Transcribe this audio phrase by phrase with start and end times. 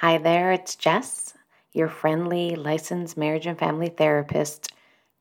[0.00, 1.32] Hi there, it's Jess,
[1.72, 4.70] your friendly licensed marriage and family therapist,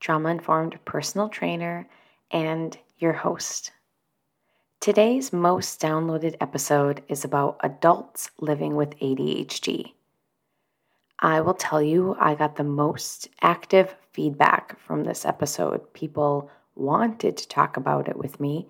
[0.02, 1.88] trauma informed personal trainer,
[2.30, 3.72] and your host.
[4.82, 9.94] Today's most downloaded episode is about adults living with ADHD.
[11.20, 15.94] I will tell you, I got the most active feedback from this episode.
[15.94, 18.68] People wanted to talk about it with me,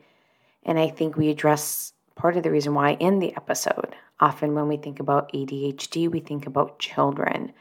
[0.61, 3.95] and I think we address part of the reason why in the episode.
[4.19, 7.53] Often, when we think about ADHD, we think about children.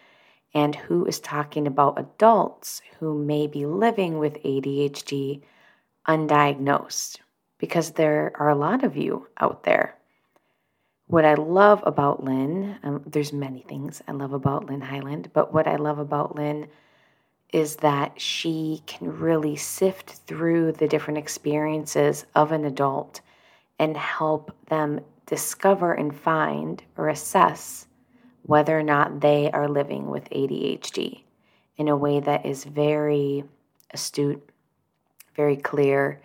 [0.53, 5.43] And who is talking about adults who may be living with ADHD
[6.07, 7.19] undiagnosed?
[7.59, 9.97] Because there are a lot of you out there.
[11.07, 15.53] What I love about Lynn, um, there's many things I love about Lynn Highland, but
[15.53, 16.69] what I love about Lynn
[17.53, 23.21] is that she can really sift through the different experiences of an adult
[23.79, 27.87] and help them discover and find or assess
[28.43, 31.23] whether or not they are living with ADHD
[31.77, 33.45] in a way that is very
[33.93, 34.47] astute,
[35.35, 36.21] very clear.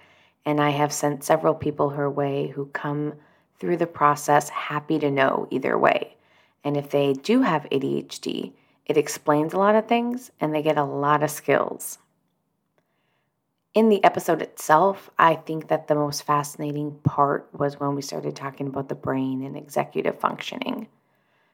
[0.45, 3.13] And I have sent several people her way who come
[3.59, 6.15] through the process happy to know either way.
[6.63, 8.53] And if they do have ADHD,
[8.85, 11.99] it explains a lot of things and they get a lot of skills
[13.73, 18.35] in the episode itself, I think that the most fascinating part was when we started
[18.35, 20.87] talking about the brain and executive functioning.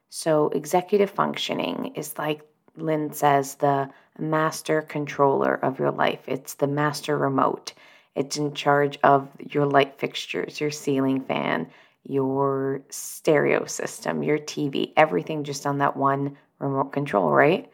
[0.09, 2.41] So, executive functioning is like
[2.77, 6.21] Lynn says, the master controller of your life.
[6.27, 7.73] It's the master remote.
[8.15, 11.67] It's in charge of your light fixtures, your ceiling fan,
[12.03, 17.69] your stereo system, your TV, everything just on that one remote control, right?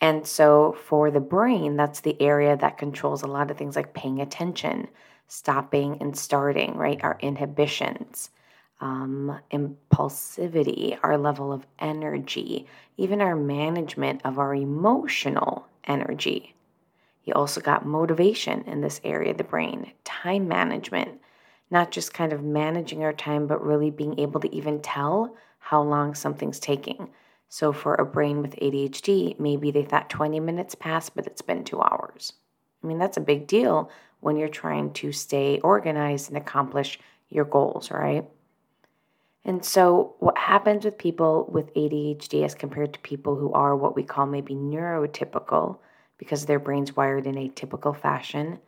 [0.00, 3.92] And so for the brain, that's the area that controls a lot of things like
[3.92, 4.88] paying attention,
[5.28, 7.02] stopping and starting, right?
[7.02, 8.30] Our inhibitions,
[8.80, 16.54] um, impulsivity, our level of energy, even our management of our emotional energy.
[17.24, 21.20] You also got motivation in this area of the brain, time management,
[21.70, 25.82] not just kind of managing our time, but really being able to even tell how
[25.82, 27.10] long something's taking.
[27.50, 31.64] So for a brain with ADHD, maybe they thought 20 minutes passed, but it's been
[31.64, 32.32] two hours.
[32.82, 33.90] I mean, that's a big deal
[34.20, 38.24] when you're trying to stay organized and accomplish your goals, right?
[39.44, 43.96] And so, what happens with people with ADHD as compared to people who are what
[43.96, 45.78] we call maybe neurotypical
[46.18, 48.60] because their brain's wired in a typical fashion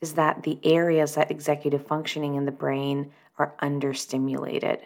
[0.00, 4.82] is that the areas that executive functioning in the brain are understimulated.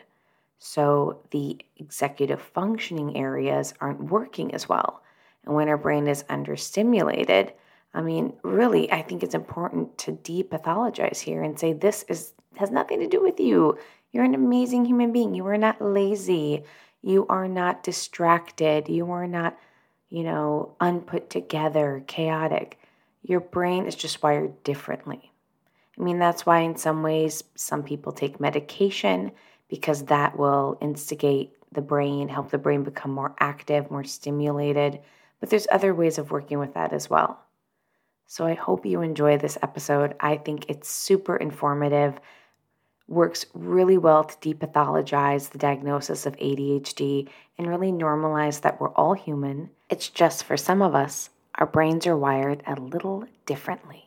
[0.59, 5.03] So the executive functioning areas aren't working as well.
[5.44, 7.53] And when our brain is understimulated,
[7.92, 12.70] I mean, really, I think it's important to depathologize here and say this is has
[12.70, 13.78] nothing to do with you.
[14.12, 15.34] You're an amazing human being.
[15.34, 16.65] You are not lazy.
[17.03, 18.88] You are not distracted.
[18.88, 19.59] You are not,
[20.09, 22.78] you know, unput together, chaotic.
[23.22, 25.32] Your brain is just wired differently.
[25.98, 29.32] I mean, that's why in some ways some people take medication
[29.75, 35.01] because that will instigate the brain, help the brain become more active, more stimulated.
[35.41, 37.41] But there's other ways of working with that as well.
[38.29, 40.15] So I hope you enjoy this episode.
[40.21, 42.21] I think it's super informative,
[43.09, 49.15] works really well to depathologize the diagnosis of ADHD and really normalize that we're all
[49.15, 49.71] human.
[49.91, 54.07] It's just for some of us, our brains are wired a little differently.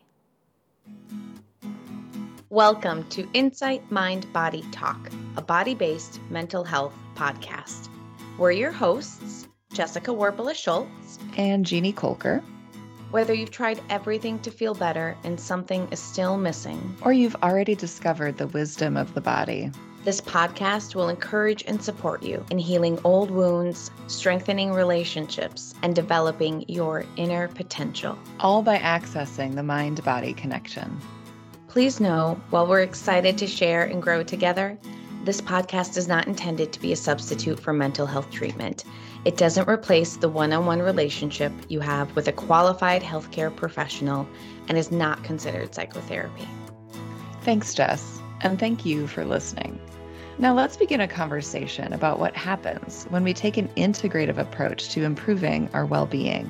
[2.49, 7.89] Welcome to Insight Mind Body Talk, a body based mental health podcast.
[8.39, 12.43] We're your hosts, Jessica Warpala Schultz and Jeannie Kolker.
[13.11, 17.75] Whether you've tried everything to feel better and something is still missing, or you've already
[17.75, 19.71] discovered the wisdom of the body,
[20.03, 26.65] this podcast will encourage and support you in healing old wounds, strengthening relationships, and developing
[26.67, 28.17] your inner potential.
[28.39, 30.99] All by accessing the mind body connection.
[31.67, 34.77] Please know, while we're excited to share and grow together,
[35.27, 38.85] this podcast is not intended to be a substitute for mental health treatment.
[39.25, 44.25] It doesn't replace the one on one relationship you have with a qualified healthcare professional
[44.69, 46.47] and is not considered psychotherapy.
[47.41, 49.81] Thanks, Jess, and thank you for listening.
[50.37, 55.03] Now, let's begin a conversation about what happens when we take an integrative approach to
[55.03, 56.49] improving our well being.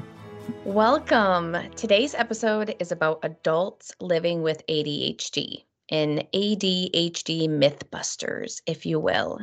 [0.65, 1.57] Welcome.
[1.75, 9.39] Today's episode is about adults living with ADHD in ADHD Mythbusters, if you will.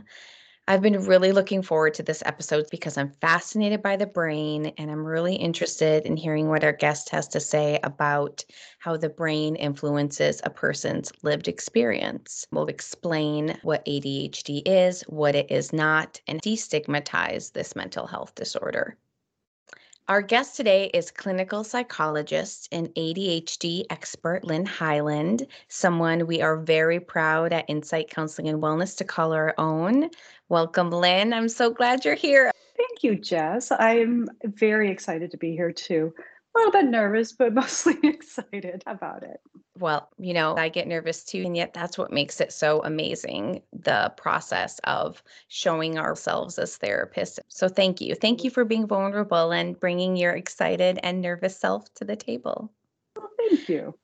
[0.67, 4.91] I've been really looking forward to this episode because I'm fascinated by the brain and
[4.91, 8.43] I'm really interested in hearing what our guest has to say about
[8.79, 12.47] how the brain influences a person's lived experience.
[12.51, 18.97] We'll explain what ADHD is, what it is not, and destigmatize this mental health disorder.
[20.07, 27.01] Our guest today is clinical psychologist and ADHD expert Lynn Highland, someone we are very
[27.01, 30.11] proud at Insight Counseling and Wellness to call our own.
[30.51, 31.33] Welcome, Lynn.
[31.33, 32.53] I'm so glad you're here.
[32.77, 33.73] Thank you, Jess.
[33.73, 36.13] I'm very excited to be here too
[36.55, 39.41] a little bit nervous, but mostly excited about it.
[39.79, 41.43] Well, you know, I get nervous too.
[41.45, 47.41] And yet that's what makes it so amazing the process of showing ourselves as therapists.
[47.49, 48.15] So thank you.
[48.15, 52.73] Thank you for being vulnerable and bringing your excited and nervous self to the table.
[53.17, 53.95] Well, thank you.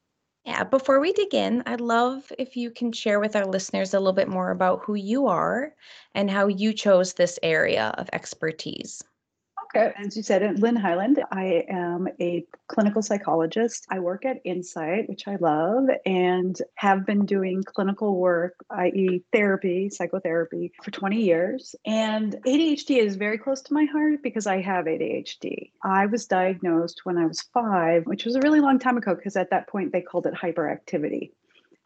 [0.45, 3.99] Yeah, before we dig in, I'd love if you can share with our listeners a
[4.01, 5.75] little bit more about who you are
[6.15, 9.03] and how you chose this area of expertise.
[9.75, 9.93] Okay.
[9.97, 13.87] As you said, Lynn Highland, I am a clinical psychologist.
[13.89, 19.89] I work at Insight, which I love, and have been doing clinical work, i.e., therapy,
[19.89, 21.77] psychotherapy, for 20 years.
[21.87, 25.71] And ADHD is very close to my heart because I have ADHD.
[25.85, 29.37] I was diagnosed when I was five, which was a really long time ago because
[29.37, 31.31] at that point they called it hyperactivity.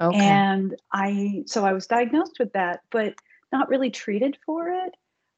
[0.01, 0.19] Okay.
[0.19, 3.15] And I, so I was diagnosed with that, but
[3.53, 4.95] not really treated for it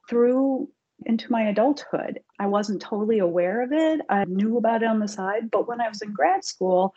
[0.08, 0.68] through
[1.04, 2.20] into my adulthood.
[2.38, 4.00] I wasn't totally aware of it.
[4.08, 6.94] I knew about it on the side, but when I was in grad school,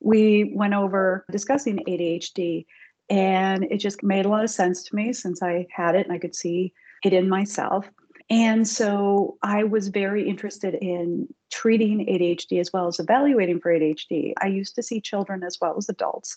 [0.00, 2.66] we went over discussing ADHD
[3.08, 6.12] and it just made a lot of sense to me since I had it and
[6.12, 6.72] I could see
[7.04, 7.88] it in myself.
[8.28, 14.32] And so I was very interested in treating ADHD as well as evaluating for ADHD.
[14.42, 16.36] I used to see children as well as adults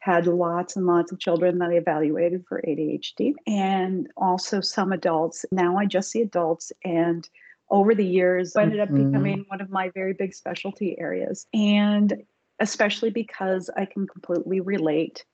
[0.00, 5.44] had lots and lots of children that I evaluated for ADHD and also some adults.
[5.52, 7.28] Now I just see adults and
[7.70, 9.10] over the years ended up mm-hmm.
[9.10, 12.22] becoming one of my very big specialty areas and
[12.58, 15.24] especially because I can completely relate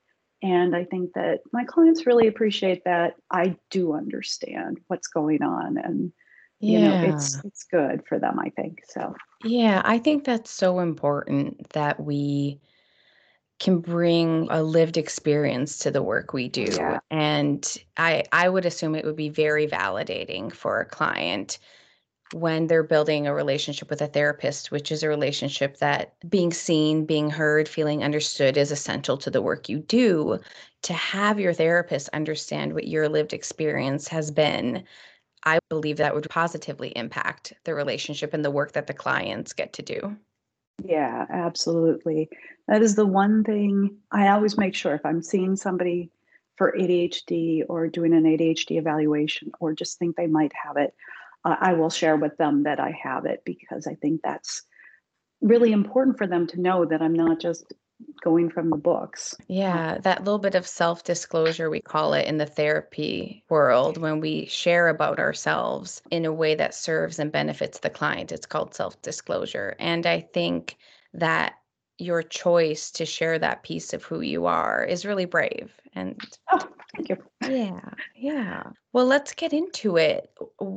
[0.43, 5.79] and I think that my clients really appreciate that I do understand what's going on
[5.79, 6.13] and
[6.61, 7.03] you yeah.
[7.03, 9.15] know it's it's good for them I think so
[9.45, 12.61] yeah I think that's so important that we
[13.59, 16.67] can bring a lived experience to the work we do.
[16.71, 16.99] Yeah.
[17.11, 21.59] and i i would assume it would be very validating for a client
[22.33, 27.07] when they're building a relationship with a therapist which is a relationship that being seen
[27.07, 30.39] being heard feeling understood is essential to the work you do.
[30.83, 34.85] To have your therapist understand what your lived experience has been
[35.45, 39.73] i believe that would positively impact the relationship and the work that the clients get
[39.75, 40.17] to do
[40.85, 42.29] yeah, absolutely.
[42.69, 46.11] That is the one thing I always make sure if I'm seeing somebody
[46.57, 50.95] for ADHD or doing an ADHD evaluation or just think they might have it,
[51.45, 54.63] uh, I will share with them that I have it because I think that's
[55.41, 57.73] really important for them to know that I'm not just
[58.23, 59.35] going from the books.
[59.49, 64.21] Yeah, that little bit of self disclosure, we call it in the therapy world, when
[64.21, 68.33] we share about ourselves in a way that serves and benefits the client.
[68.33, 69.77] It's called self disclosure.
[69.79, 70.77] And I think
[71.15, 71.55] that
[71.99, 75.73] your choice to share that piece of who you are is really brave.
[75.95, 76.21] And
[76.53, 77.17] oh, thank you.
[77.43, 77.81] Yeah,
[78.15, 78.65] yeah.
[78.93, 80.31] Well, let's get into it.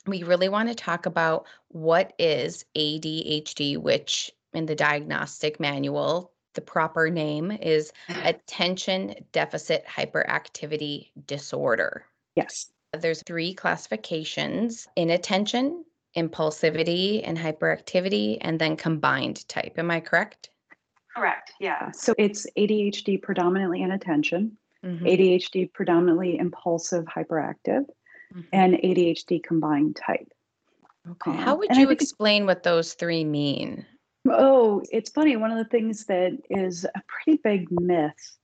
[0.06, 6.65] We really want to talk about what is ADHD, which in the diagnostic manual the
[6.65, 7.94] proper name is
[8.25, 12.03] attention deficit hyperactivity disorder.
[12.35, 12.69] Yes.
[12.91, 15.85] There's three classifications inattention,
[16.17, 19.75] impulsivity, and hyperactivity, and then combined type.
[19.78, 20.49] Am I correct?
[21.16, 21.54] Correct.
[21.61, 21.92] Yeah.
[21.92, 25.06] So it's ADHD predominantly inattention, mm-hmm.
[25.06, 27.85] ADHD predominantly impulsive hyperactive,
[28.35, 28.42] mm-hmm.
[28.51, 30.28] and ADHD combined type.
[31.09, 31.31] Okay.
[31.31, 33.85] Um, How would you explain what those three mean?
[34.28, 35.35] Oh, it's funny.
[35.38, 38.38] One of the things that is a pretty big myth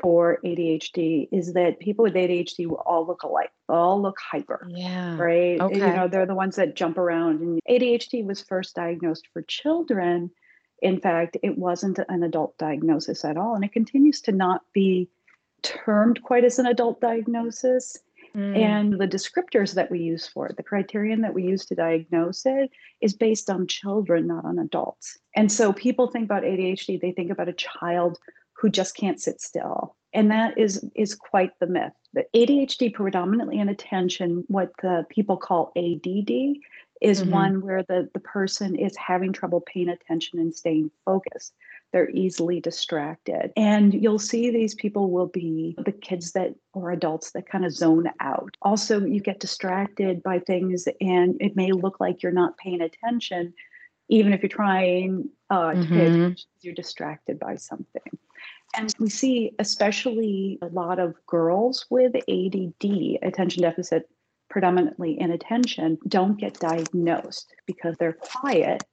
[0.00, 3.50] for ADHD is that people with ADHD will all look alike.
[3.68, 4.66] all look hyper.
[4.70, 5.16] Yeah.
[5.16, 5.60] Right.
[5.60, 5.76] Eh, okay.
[5.76, 7.40] You know, they're the ones that jump around.
[7.40, 10.30] And ADHD was first diagnosed for children.
[10.80, 13.54] In fact, it wasn't an adult diagnosis at all.
[13.54, 15.08] And it continues to not be
[15.62, 17.98] termed quite as an adult diagnosis.
[18.34, 18.56] Mm.
[18.56, 22.44] And the descriptors that we use for it, the criterion that we use to diagnose
[22.46, 22.70] it,
[23.00, 25.18] is based on children, not on adults.
[25.34, 28.18] And so people think about ADHD, they think about a child
[28.54, 29.96] who just can't sit still.
[30.12, 31.92] And that is is quite the myth.
[32.14, 36.56] The ADHD predominantly in attention, what the people call ADD,
[37.00, 37.30] is mm-hmm.
[37.30, 41.54] one where the, the person is having trouble paying attention and staying focused.
[41.92, 43.52] They're easily distracted.
[43.56, 47.72] And you'll see these people will be the kids that or adults that kind of
[47.72, 48.56] zone out.
[48.62, 53.54] Also, you get distracted by things and it may look like you're not paying attention,
[54.08, 55.94] even if you're trying uh, to mm-hmm.
[55.94, 58.18] pay attention, you're distracted by something.
[58.76, 64.08] And we see, especially a lot of girls with ADD, attention deficit
[64.50, 68.84] predominantly inattention, don't get diagnosed because they're quiet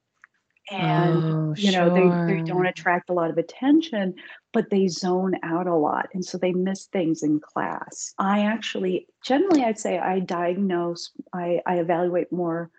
[0.72, 2.28] and oh, you know sure.
[2.28, 4.14] they, they don't attract a lot of attention
[4.54, 9.08] but they zone out a lot and so they miss things in class i actually
[9.24, 12.72] generally i'd say i diagnose i, I evaluate more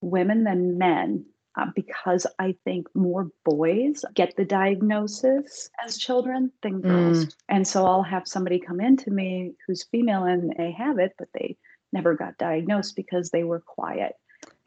[0.00, 1.24] women than men
[1.56, 7.26] uh, because I think more boys get the diagnosis as children than girls.
[7.26, 7.34] Mm.
[7.48, 11.28] And so I'll have somebody come into me who's female and they have it, but
[11.32, 11.56] they
[11.92, 14.14] never got diagnosed because they were quiet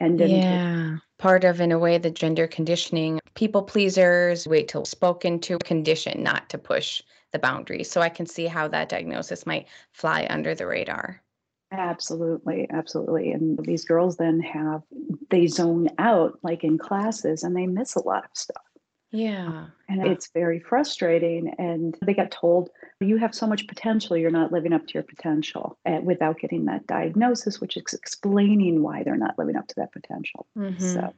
[0.00, 0.36] and didn't.
[0.36, 0.96] Yeah.
[1.18, 6.22] Part of, in a way, the gender conditioning, people pleasers wait till spoken to condition
[6.22, 7.02] not to push
[7.32, 7.90] the boundaries.
[7.90, 11.22] So I can see how that diagnosis might fly under the radar.
[11.70, 13.32] Absolutely, absolutely.
[13.32, 14.82] And these girls then have,
[15.28, 18.62] they zone out like in classes and they miss a lot of stuff.
[19.10, 19.66] Yeah.
[19.88, 21.54] And it's very frustrating.
[21.58, 25.02] And they got told, you have so much potential, you're not living up to your
[25.02, 29.74] potential uh, without getting that diagnosis, which is explaining why they're not living up to
[29.78, 30.46] that potential.
[30.56, 30.84] Mm-hmm.
[30.84, 31.14] So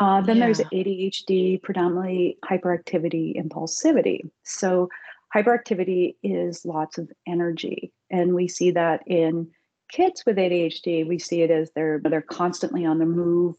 [0.00, 0.46] uh, then yeah.
[0.46, 4.20] there's ADHD, predominantly hyperactivity, impulsivity.
[4.44, 4.88] So
[5.34, 9.48] hyperactivity is lots of energy and we see that in
[9.90, 11.06] kids with ADHD.
[11.06, 13.56] We see it as they're they're constantly on the move.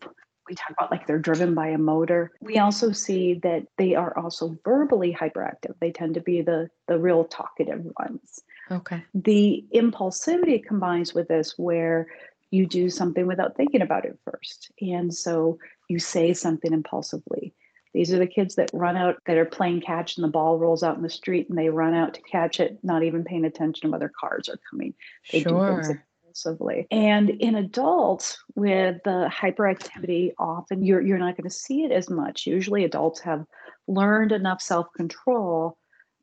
[0.47, 2.31] We talk about like they're driven by a motor.
[2.41, 5.73] We also see that they are also verbally hyperactive.
[5.79, 8.41] They tend to be the the real talkative ones.
[8.71, 9.03] Okay.
[9.13, 12.07] The impulsivity combines with this where
[12.51, 14.71] you do something without thinking about it first.
[14.81, 15.57] And so
[15.89, 17.53] you say something impulsively.
[17.93, 20.83] These are the kids that run out that are playing catch and the ball rolls
[20.83, 23.87] out in the street and they run out to catch it, not even paying attention
[23.87, 24.93] to whether cars are coming.
[25.31, 25.81] They sure.
[25.81, 25.99] do things
[26.37, 26.87] impulsively.
[26.91, 32.09] And in adults with the hyperactivity, often you're you're not going to see it as
[32.09, 32.45] much.
[32.45, 33.45] Usually adults have
[33.87, 35.77] learned enough self-control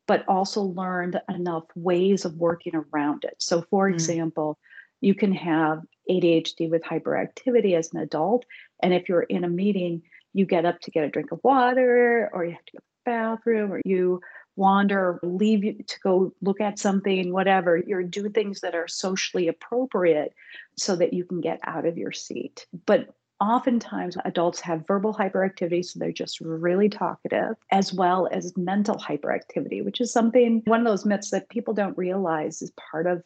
[0.07, 3.33] but also learned enough ways of working around it.
[3.39, 3.93] So for mm.
[3.93, 4.59] example,
[5.01, 8.45] you can have ADHD with hyperactivity as an adult
[8.83, 10.03] and if you're in a meeting
[10.33, 12.85] you get up to get a drink of water or you have to go to
[13.05, 14.21] the bathroom or you
[14.55, 20.33] wander leave to go look at something whatever you're do things that are socially appropriate
[20.77, 25.83] so that you can get out of your seat but oftentimes adults have verbal hyperactivity
[25.83, 30.85] so they're just really talkative as well as mental hyperactivity which is something one of
[30.85, 33.21] those myths that people don't realize is part of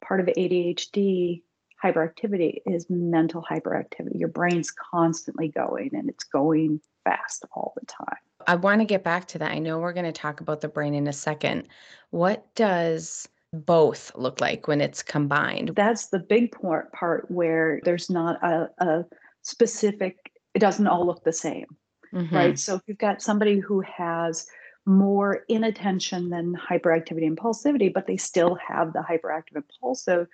[0.00, 1.42] part of adhd
[1.82, 4.18] hyperactivity is mental hyperactivity.
[4.18, 8.16] Your brain's constantly going and it's going fast all the time.
[8.46, 9.50] I want to get back to that.
[9.50, 11.68] I know we're going to talk about the brain in a second.
[12.10, 15.72] What does both look like when it's combined?
[15.74, 19.04] That's the big part, part where there's not a, a
[19.42, 21.66] specific, it doesn't all look the same,
[22.14, 22.34] mm-hmm.
[22.34, 22.58] right?
[22.58, 24.46] So if you've got somebody who has
[24.86, 30.26] more inattention than hyperactivity impulsivity, but they still have the hyperactive impulsive,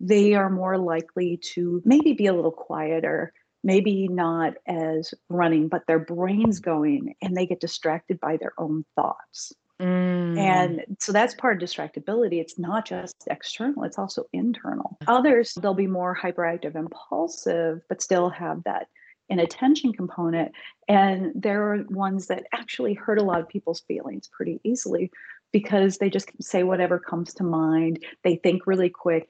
[0.00, 3.32] they are more likely to maybe be a little quieter,
[3.68, 8.82] maybe not as running, but their brain's going and they get distracted by their own
[8.96, 9.52] thoughts.
[9.78, 10.38] Mm.
[10.38, 12.40] And so that's part of distractibility.
[12.40, 14.96] It's not just external, it's also internal.
[15.06, 18.86] Others, they'll be more hyperactive, impulsive, but still have that
[19.28, 20.50] inattention component.
[20.88, 25.10] And there are ones that actually hurt a lot of people's feelings pretty easily
[25.52, 28.02] because they just say whatever comes to mind.
[28.24, 29.28] They think really quick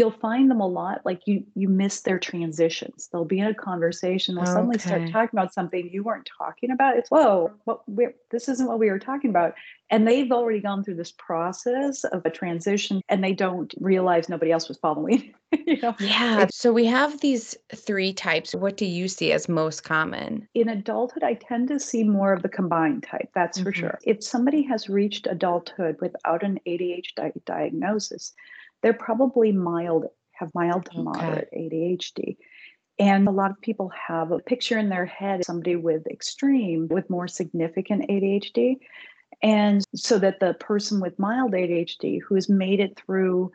[0.00, 3.10] you'll find them a lot like you you miss their transitions.
[3.12, 4.52] They'll be in a conversation they'll okay.
[4.52, 6.96] suddenly start talking about something you weren't talking about.
[6.96, 7.82] It's whoa what
[8.30, 9.54] this isn't what we were talking about.
[9.90, 14.52] And they've already gone through this process of a transition and they don't realize nobody
[14.52, 15.34] else was following
[15.66, 15.94] you know?
[15.98, 18.54] Yeah so we have these three types.
[18.54, 20.48] What do you see as most common?
[20.54, 23.66] In adulthood i tend to see more of the combined type that's mm-hmm.
[23.66, 23.98] for sure.
[24.04, 28.32] If somebody has reached adulthood without an adhd diagnosis
[28.82, 31.02] they're probably mild, have mild to okay.
[31.02, 32.36] moderate ADHD.
[32.98, 37.08] And a lot of people have a picture in their head somebody with extreme, with
[37.08, 38.76] more significant ADHD.
[39.42, 43.52] And so that the person with mild ADHD who has made it through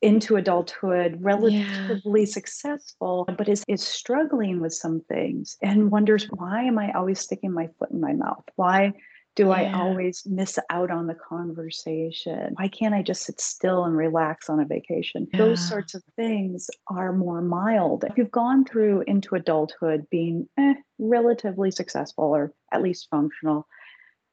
[0.00, 2.26] into adulthood relatively yeah.
[2.26, 7.52] successful, but is, is struggling with some things and wonders, why am I always sticking
[7.52, 8.44] my foot in my mouth?
[8.54, 8.92] Why
[9.36, 9.52] do yeah.
[9.52, 12.54] I always miss out on the conversation?
[12.54, 15.26] Why can't I just sit still and relax on a vacation?
[15.32, 15.38] Yeah.
[15.38, 18.04] Those sorts of things are more mild.
[18.04, 23.66] If you've gone through into adulthood being eh, relatively successful or at least functional,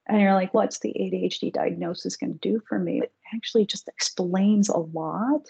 [0.07, 3.01] And you're like, what's the ADHD diagnosis going to do for me?
[3.01, 5.45] It actually just explains a lot.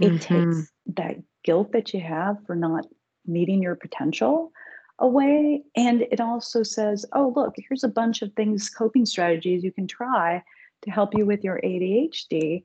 [0.00, 0.50] It mm-hmm.
[0.50, 2.86] takes that guilt that you have for not
[3.26, 4.52] meeting your potential
[4.98, 5.62] away.
[5.76, 9.86] And it also says, oh, look, here's a bunch of things, coping strategies you can
[9.86, 10.42] try
[10.82, 12.64] to help you with your ADHD.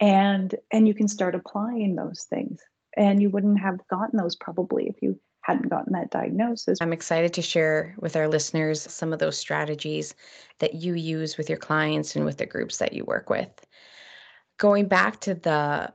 [0.00, 2.60] And and you can start applying those things.
[2.96, 6.78] And you wouldn't have gotten those probably if you hadn't gotten that diagnosis.
[6.80, 10.14] I'm excited to share with our listeners some of those strategies
[10.58, 13.50] that you use with your clients and with the groups that you work with.
[14.58, 15.92] Going back to the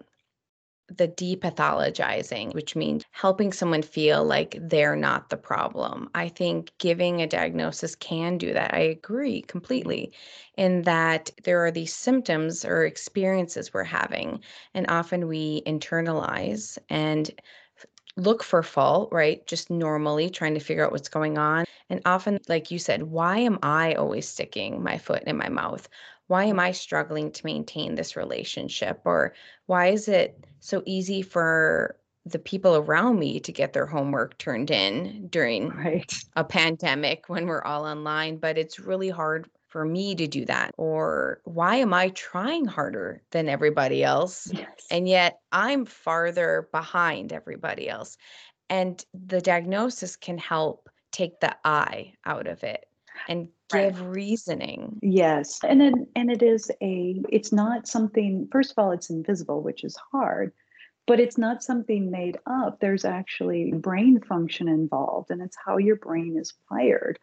[0.96, 6.10] the depathologizing, which means helping someone feel like they're not the problem.
[6.16, 8.74] I think giving a diagnosis can do that.
[8.74, 10.12] I agree completely
[10.58, 14.42] in that there are these symptoms or experiences we're having,
[14.74, 17.32] and often we internalize and
[18.18, 19.46] look for fault, right?
[19.48, 21.66] Just normally trying to figure out what's going on.
[21.90, 25.88] And often, like you said, why am I always sticking my foot in my mouth?
[26.28, 29.02] Why am I struggling to maintain this relationship?
[29.06, 29.34] Or
[29.66, 34.70] why is it so easy for the people around me to get their homework turned
[34.70, 36.14] in during right.
[36.36, 38.38] a pandemic when we're all online?
[38.38, 40.74] But it's really hard for me to do that?
[40.78, 44.50] Or why am I trying harder than everybody else?
[44.52, 44.68] Yes.
[44.92, 48.18] And yet I'm farther behind everybody else.
[48.70, 52.86] And the diagnosis can help take the I out of it
[53.28, 54.10] and give right.
[54.10, 55.00] reasoning.
[55.02, 55.60] Yes.
[55.64, 59.84] And it, and it is a it's not something first of all it's invisible which
[59.84, 60.52] is hard
[61.08, 65.96] but it's not something made up there's actually brain function involved and it's how your
[65.96, 67.18] brain is wired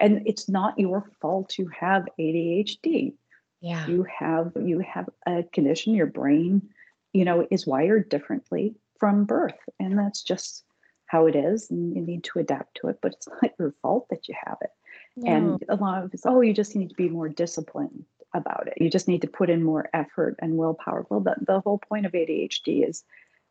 [0.00, 3.14] and it's not your fault to have ADHD.
[3.60, 3.86] Yeah.
[3.86, 6.70] You have you have a condition your brain,
[7.12, 10.64] you know, is wired differently from birth and that's just
[11.06, 14.06] how it is and you need to adapt to it, but it's not your fault
[14.10, 14.70] that you have it.
[15.16, 15.36] Yeah.
[15.36, 18.74] And a lot of it's oh, you just need to be more disciplined about it.
[18.80, 21.06] You just need to put in more effort and willpower.
[21.10, 23.02] Well, the, the whole point of ADHD is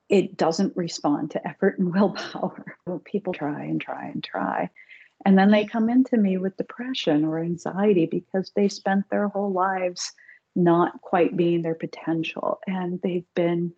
[0.07, 2.77] it doesn't respond to effort and willpower.
[2.85, 4.69] Well, people try and try and try
[5.25, 9.51] and then they come into me with depression or anxiety because they spent their whole
[9.51, 10.11] lives
[10.55, 12.59] not quite being their potential.
[12.67, 13.73] And they've been,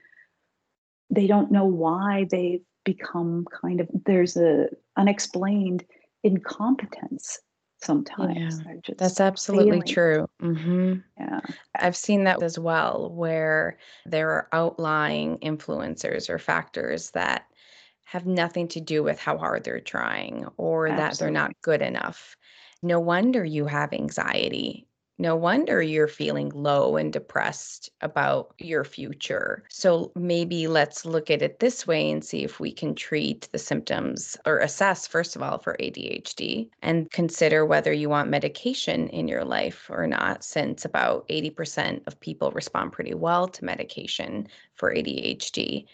[1.09, 5.83] they don't know why they've become kind of, there's a unexplained
[6.23, 7.39] incompetence
[7.81, 8.61] sometimes.
[8.65, 9.87] Yeah, that's absolutely failing.
[9.87, 10.27] true.
[10.41, 10.93] Mm-hmm.
[11.19, 11.39] Yeah.
[11.75, 17.45] I've seen that as well, where there are outlying influencers or factors that
[18.05, 20.95] have nothing to do with how hard they're trying or Absolutely.
[20.95, 22.35] that they're not good enough.
[22.83, 24.87] No wonder you have anxiety.
[25.21, 29.63] No wonder you're feeling low and depressed about your future.
[29.69, 33.59] So maybe let's look at it this way and see if we can treat the
[33.59, 39.27] symptoms or assess, first of all, for ADHD and consider whether you want medication in
[39.27, 44.91] your life or not, since about 80% of people respond pretty well to medication for
[44.91, 45.85] ADHD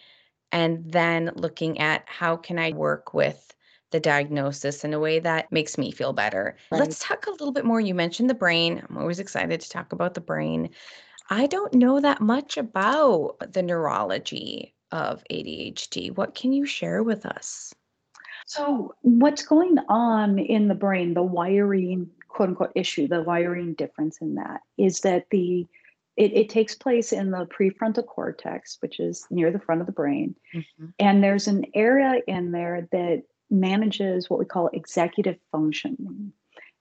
[0.53, 3.53] and then looking at how can I work with
[3.91, 6.55] the diagnosis in a way that makes me feel better.
[6.71, 6.79] Right.
[6.79, 7.79] Let's talk a little bit more.
[7.79, 8.83] You mentioned the brain.
[8.89, 10.69] I'm always excited to talk about the brain.
[11.29, 16.15] I don't know that much about the neurology of ADHD.
[16.15, 17.73] What can you share with us?
[18.45, 24.19] So, what's going on in the brain, the wiring, quote unquote, issue, the wiring difference
[24.21, 25.67] in that is that the
[26.15, 29.93] it, it, takes place in the prefrontal cortex, which is near the front of the
[29.93, 30.35] brain.
[30.55, 30.85] Mm-hmm.
[30.97, 36.31] And there's an area in there that manages what we call executive functioning.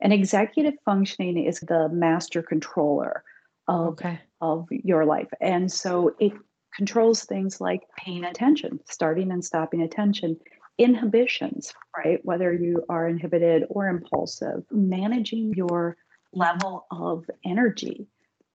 [0.01, 3.25] And executive functioning is the master controller
[3.69, 4.21] of, okay.
[4.41, 5.29] of your life.
[5.41, 6.33] And so it
[6.75, 10.37] controls things like paying attention, starting and stopping attention,
[10.77, 12.21] inhibitions, right?
[12.25, 15.97] Whether you are inhibited or impulsive, managing your
[16.35, 18.07] level of energy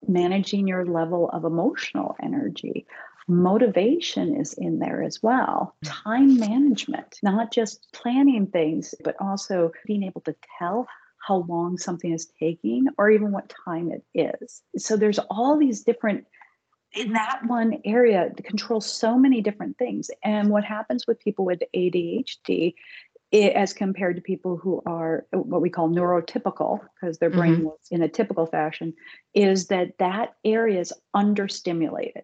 [0.06, 2.86] managing your level of emotional energy.
[3.27, 5.75] Motivation is in there as well.
[5.83, 10.87] Time management, not just planning things, but also being able to tell
[11.27, 14.61] how long something is taking or even what time it is.
[14.77, 16.25] So there's all these different
[16.93, 20.09] in that one area to control so many different things.
[20.23, 22.75] And what happens with people with ADHD
[23.31, 27.65] it, as compared to people who are what we call neurotypical because their brain mm-hmm.
[27.65, 28.93] works in a typical fashion
[29.33, 32.23] is that that area is understimulated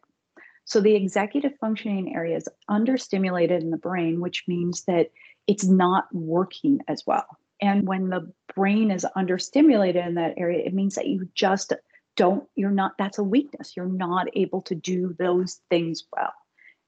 [0.66, 5.10] so the executive functioning area is understimulated in the brain which means that
[5.48, 7.26] it's not working as well.
[7.62, 11.74] And when the brain is understimulated in that area it means that you just
[12.16, 13.76] don't you're not that's a weakness.
[13.76, 16.34] You're not able to do those things well.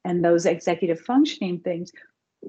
[0.04, 1.92] And those executive functioning things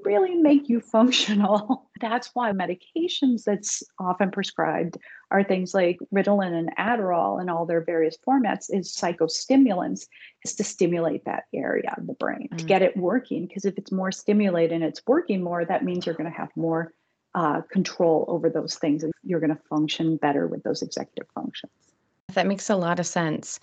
[0.04, 1.88] really make you functional.
[2.00, 4.98] That's why medications that's often prescribed
[5.30, 10.06] are things like Ritalin and Adderall and all their various formats is psychostimulants
[10.44, 12.58] is to stimulate that area of the brain mm.
[12.58, 13.46] to get it working.
[13.46, 16.50] Because if it's more stimulated and it's working more that means you're going to have
[16.54, 16.92] more
[17.34, 21.72] uh, control over those things and you're going to function better with those executive functions
[22.36, 23.58] that makes a lot of sense.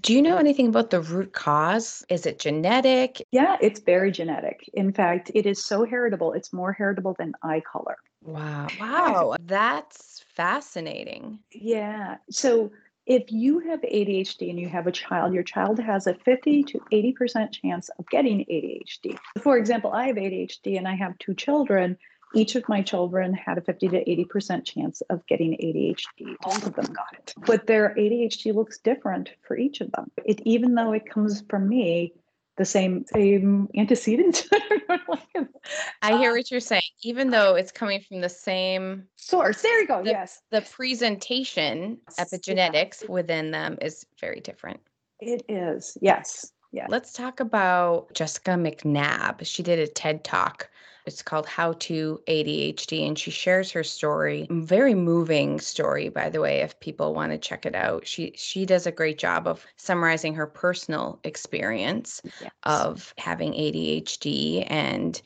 [0.00, 2.04] Do you know anything about the root cause?
[2.08, 3.22] Is it genetic?
[3.30, 4.70] Yeah, it's very genetic.
[4.72, 6.32] In fact, it is so heritable.
[6.32, 7.96] It's more heritable than eye color.
[8.24, 8.68] Wow.
[8.80, 9.36] Wow.
[9.44, 11.40] That's fascinating.
[11.52, 12.16] Yeah.
[12.30, 12.70] So
[13.06, 16.78] if you have ADHD and you have a child, your child has a 50 to
[16.92, 19.18] 80% chance of getting ADHD.
[19.42, 21.98] For example, I have ADHD and I have two children
[22.34, 26.36] each of my children had a 50 to 80% chance of getting ADHD.
[26.42, 27.34] Both of them got it.
[27.46, 30.10] But their ADHD looks different for each of them.
[30.24, 32.14] It even though it comes from me,
[32.56, 34.46] the same same antecedents.
[36.02, 36.82] I hear uh, what you're saying.
[37.02, 39.62] Even though it's coming from the same source.
[39.62, 40.02] There you go.
[40.02, 40.42] The, yes.
[40.50, 43.10] The presentation, epigenetics yeah.
[43.10, 44.80] within them is very different.
[45.20, 45.96] It is.
[46.00, 46.52] Yes.
[46.72, 46.86] Yeah.
[46.88, 49.46] Let's talk about Jessica McCabe.
[49.46, 50.68] She did a TED talk
[51.06, 54.46] it's called How to ADHD, and she shares her story.
[54.50, 58.06] Very moving story, by the way, if people want to check it out.
[58.06, 62.50] She she does a great job of summarizing her personal experience yes.
[62.64, 65.20] of having ADHD and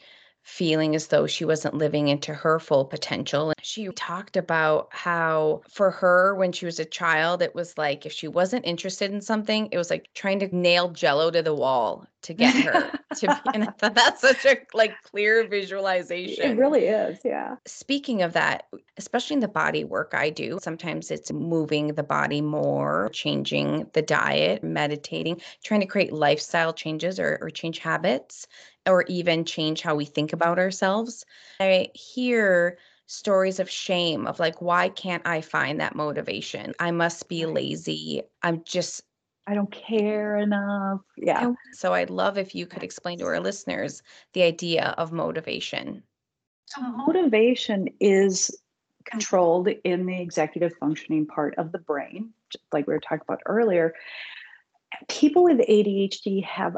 [0.46, 3.48] feeling as though she wasn't living into her full potential.
[3.48, 8.06] And she talked about how, for her, when she was a child, it was like
[8.06, 11.52] if she wasn't interested in something, it was like trying to nail jello to the
[11.52, 13.50] wall to get her to be.
[13.54, 16.52] And I thought that's such a like clear visualization.
[16.52, 17.18] It really is.
[17.24, 17.56] Yeah.
[17.66, 22.40] Speaking of that, especially in the body work I do, sometimes it's moving the body
[22.40, 28.46] more, changing the diet, meditating, trying to create lifestyle changes or, or change habits
[28.86, 31.24] or even change how we think about ourselves.
[31.60, 36.74] I hear stories of shame of like why can't i find that motivation?
[36.80, 38.22] I must be lazy.
[38.42, 39.02] I'm just
[39.46, 41.00] i don't care enough.
[41.16, 41.52] Yeah.
[41.72, 46.02] so i'd love if you could explain to our listeners the idea of motivation.
[46.66, 48.50] So motivation is
[49.04, 52.32] controlled in the executive functioning part of the brain
[52.72, 53.94] like we were talking about earlier.
[55.08, 56.76] People with adhd have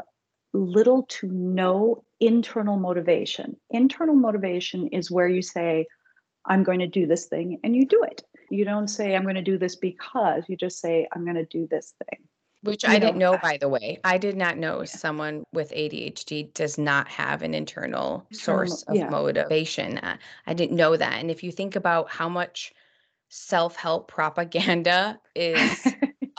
[0.53, 3.55] little to no internal motivation.
[3.69, 5.87] Internal motivation is where you say,
[6.45, 8.23] I'm going to do this thing, and you do it.
[8.49, 11.45] You don't say, I'm going to do this because, you just say, I'm going to
[11.45, 12.19] do this thing.
[12.61, 13.99] Which you I didn't know, by the way.
[14.03, 14.85] I did not know yeah.
[14.85, 19.09] someone with ADHD does not have an internal source of yeah.
[19.09, 19.97] motivation.
[19.99, 21.19] Uh, I didn't know that.
[21.19, 22.73] And if you think about how much
[23.29, 25.87] self help propaganda is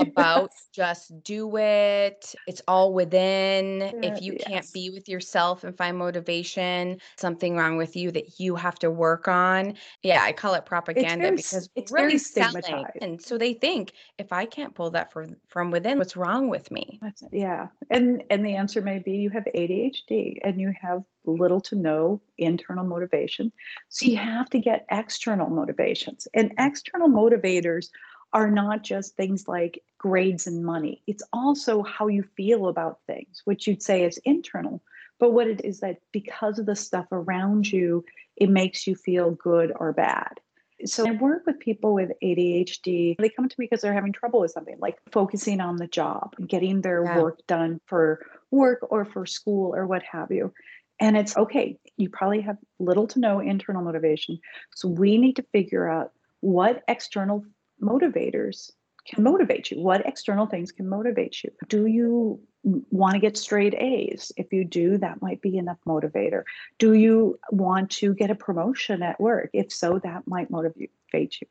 [0.01, 2.35] about just do it.
[2.47, 3.81] It's all within.
[3.81, 4.45] Yeah, if you yes.
[4.47, 8.91] can't be with yourself and find motivation, something wrong with you that you have to
[8.91, 9.75] work on.
[10.03, 12.85] Yeah, I call it propaganda very, because it's really selling.
[13.01, 16.71] And so they think if I can't pull that from from within, what's wrong with
[16.71, 17.01] me?
[17.33, 17.69] Yeah.
[17.91, 22.21] And and the answer may be you have ADHD and you have little to no
[22.39, 23.53] internal motivation.
[23.89, 26.27] So you have to get external motivations.
[26.35, 26.67] And mm.
[26.67, 27.89] external motivators
[28.33, 31.03] are not just things like grades and money.
[31.07, 34.83] It's also how you feel about things, which you'd say is internal.
[35.19, 38.05] But what it is that because of the stuff around you,
[38.37, 40.41] it makes you feel good or bad.
[40.87, 43.17] So I work with people with ADHD.
[43.19, 46.35] They come to me because they're having trouble with something like focusing on the job,
[46.47, 47.21] getting their yeah.
[47.21, 50.55] work done for work or for school or what have you.
[50.99, 54.39] And it's okay, you probably have little to no internal motivation.
[54.75, 57.45] So we need to figure out what external
[57.81, 58.71] motivators
[59.07, 59.81] can motivate you?
[59.81, 61.51] What external things can motivate you?
[61.69, 64.33] Do you want to get straight A's?
[64.37, 66.43] If you do, that might be enough motivator.
[66.79, 69.51] Do you want to get a promotion at work?
[69.53, 71.47] If so, that might motivate you.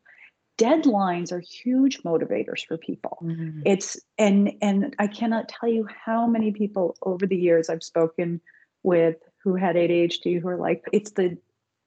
[0.57, 3.17] Deadlines are huge motivators for people.
[3.23, 3.61] Mm-hmm.
[3.65, 8.41] It's and and I cannot tell you how many people over the years I've spoken
[8.83, 11.37] with who had ADHD who are like, it's the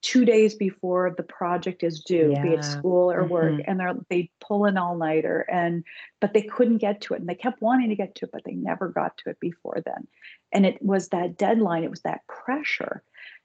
[0.03, 2.43] two days before the project is due, yeah.
[2.43, 3.71] be it school or work, mm-hmm.
[3.71, 5.85] and they're they pull an all nighter and
[6.21, 8.43] but they couldn't get to it and they kept wanting to get to it, but
[8.45, 10.07] they never got to it before then.
[10.51, 13.03] And it was that deadline, it was that pressure.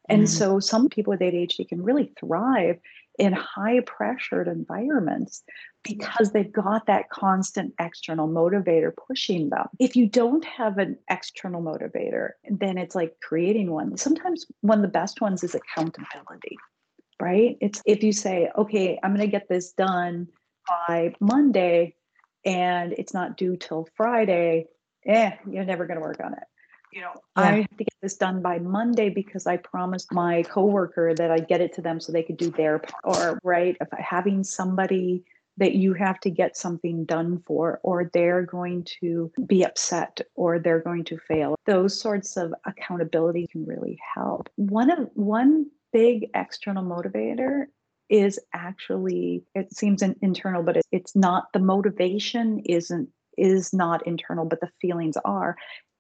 [0.10, 0.38] And mm-hmm.
[0.38, 2.80] so some people with ADHD can really thrive
[3.18, 5.44] in high pressured environments
[5.84, 9.68] because they've got that constant external motivator pushing them.
[9.80, 13.98] If you don't have an external motivator, then it's like creating one.
[13.98, 16.58] Sometimes one of the best ones is accountability,
[17.22, 17.58] right?
[17.62, 20.28] It's if you say, okay, I'm going to get this done
[20.68, 21.96] by Monday
[22.46, 24.68] and it's not due till Friday,
[25.06, 26.44] eh, you're never going to work on it.
[26.92, 27.44] You know, yeah.
[27.44, 31.48] I have to get this done by Monday because I promised my coworker that I'd
[31.48, 33.02] get it to them so they could do their part.
[33.04, 35.24] Or right, if having somebody
[35.58, 40.60] that you have to get something done for, or they're going to be upset, or
[40.60, 41.56] they're going to fail.
[41.66, 44.50] Those sorts of accountability can really help.
[44.56, 47.66] One of one big external motivator
[48.10, 54.46] is actually it seems an internal but it's not the motivation isn't is not internal
[54.46, 55.58] but the feelings are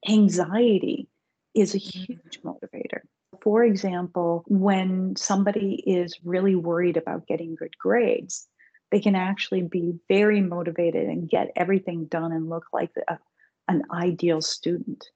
[0.07, 1.07] anxiety
[1.53, 2.13] is a mm-hmm.
[2.13, 3.01] huge motivator.
[3.41, 8.47] For example when somebody is really worried about getting good grades
[8.91, 13.19] they can actually be very motivated and get everything done and look like a,
[13.67, 15.09] an ideal student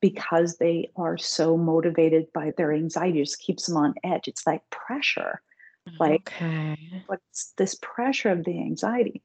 [0.00, 3.20] because they are so motivated by their anxiety.
[3.20, 4.28] Just keeps them on edge.
[4.28, 5.40] It's like pressure.
[5.98, 7.02] Like okay.
[7.06, 9.22] what's this pressure of the anxiety?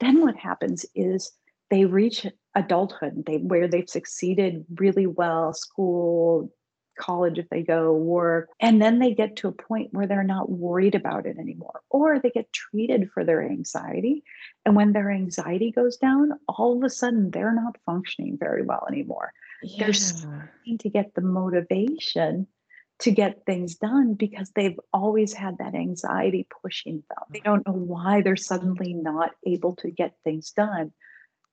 [0.00, 1.32] Then what happens is
[1.70, 6.52] they reach adulthood they where they've succeeded really well school
[6.98, 10.50] college if they go work and then they get to a point where they're not
[10.50, 14.22] worried about it anymore or they get treated for their anxiety
[14.66, 18.86] and when their anxiety goes down all of a sudden they're not functioning very well
[18.90, 19.32] anymore.
[19.62, 19.84] Yeah.
[19.84, 22.46] they're starting to get the motivation
[22.98, 27.24] to get things done because they've always had that anxiety pushing them.
[27.30, 30.92] They don't know why they're suddenly not able to get things done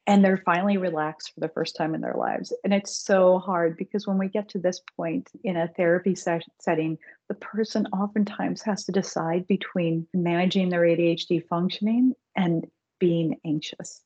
[0.09, 2.51] and they're finally relaxed for the first time in their lives.
[2.63, 6.49] And it's so hard because when we get to this point in a therapy ses-
[6.59, 12.65] setting, the person oftentimes has to decide between managing their ADHD functioning and
[12.99, 14.01] being anxious.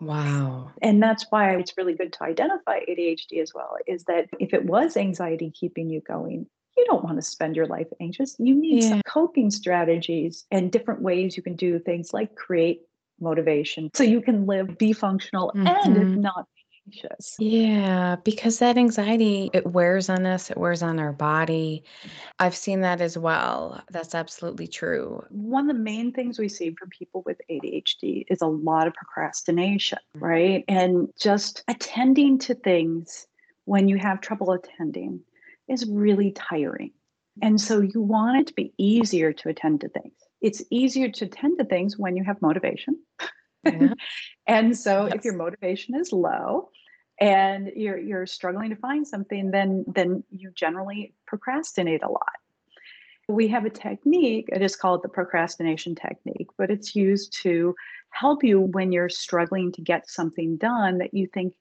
[0.00, 0.70] Wow.
[0.82, 4.64] And that's why it's really good to identify ADHD as well is that if it
[4.64, 8.36] was anxiety keeping you going, you don't want to spend your life anxious.
[8.38, 8.90] You need yeah.
[8.90, 12.82] some coping strategies and different ways you can do things like create
[13.20, 15.66] motivation so you can live, be functional, mm-hmm.
[15.66, 17.36] and not be anxious.
[17.38, 21.84] Yeah, because that anxiety, it wears on us, it wears on our body.
[22.38, 23.82] I've seen that as well.
[23.90, 25.24] That's absolutely true.
[25.30, 28.94] One of the main things we see from people with ADHD is a lot of
[28.94, 30.24] procrastination, mm-hmm.
[30.24, 30.64] right?
[30.68, 33.26] And just attending to things
[33.64, 35.20] when you have trouble attending
[35.68, 36.90] is really tiring.
[37.42, 41.26] And so you want it to be easier to attend to things it's easier to
[41.26, 42.98] tend to things when you have motivation.
[43.64, 43.94] Yeah.
[44.46, 45.16] and so yes.
[45.16, 46.70] if your motivation is low
[47.20, 52.32] and you're you're struggling to find something, then then you generally procrastinate a lot.
[53.28, 57.76] We have a technique, I just call it the procrastination technique, but it's used to
[58.10, 61.54] help you when you're struggling to get something done that you think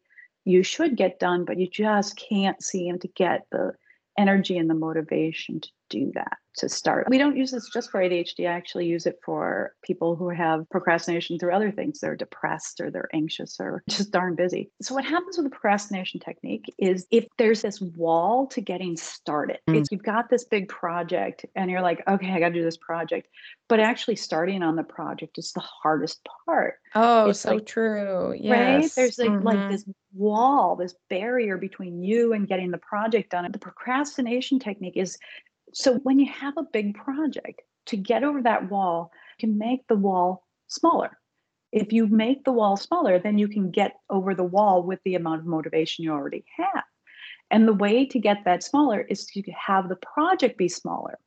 [0.45, 3.73] you should get done, but you just can't seem to get the
[4.17, 7.07] energy and the motivation to do that to start.
[7.09, 8.41] We don't use this just for ADHD.
[8.41, 11.99] I actually use it for people who have procrastination through other things.
[11.99, 14.69] They're depressed or they're anxious or just darn busy.
[14.81, 19.59] So, what happens with the procrastination technique is if there's this wall to getting started,
[19.69, 19.85] mm.
[19.89, 23.27] you've got this big project and you're like, okay, I got to do this project.
[23.67, 26.75] But actually, starting on the project is the hardest part.
[26.95, 28.33] Oh, it's so like, true.
[28.37, 28.51] Yes.
[28.51, 28.91] Right?
[28.95, 29.45] There's like, mm-hmm.
[29.45, 33.49] like this wall, this barrier between you and getting the project done.
[33.51, 35.17] The procrastination technique is
[35.73, 39.87] so when you have a big project, to get over that wall, you can make
[39.87, 41.17] the wall smaller.
[41.71, 45.15] If you make the wall smaller, then you can get over the wall with the
[45.15, 46.83] amount of motivation you already have.
[47.51, 51.17] And the way to get that smaller is to have the project be smaller.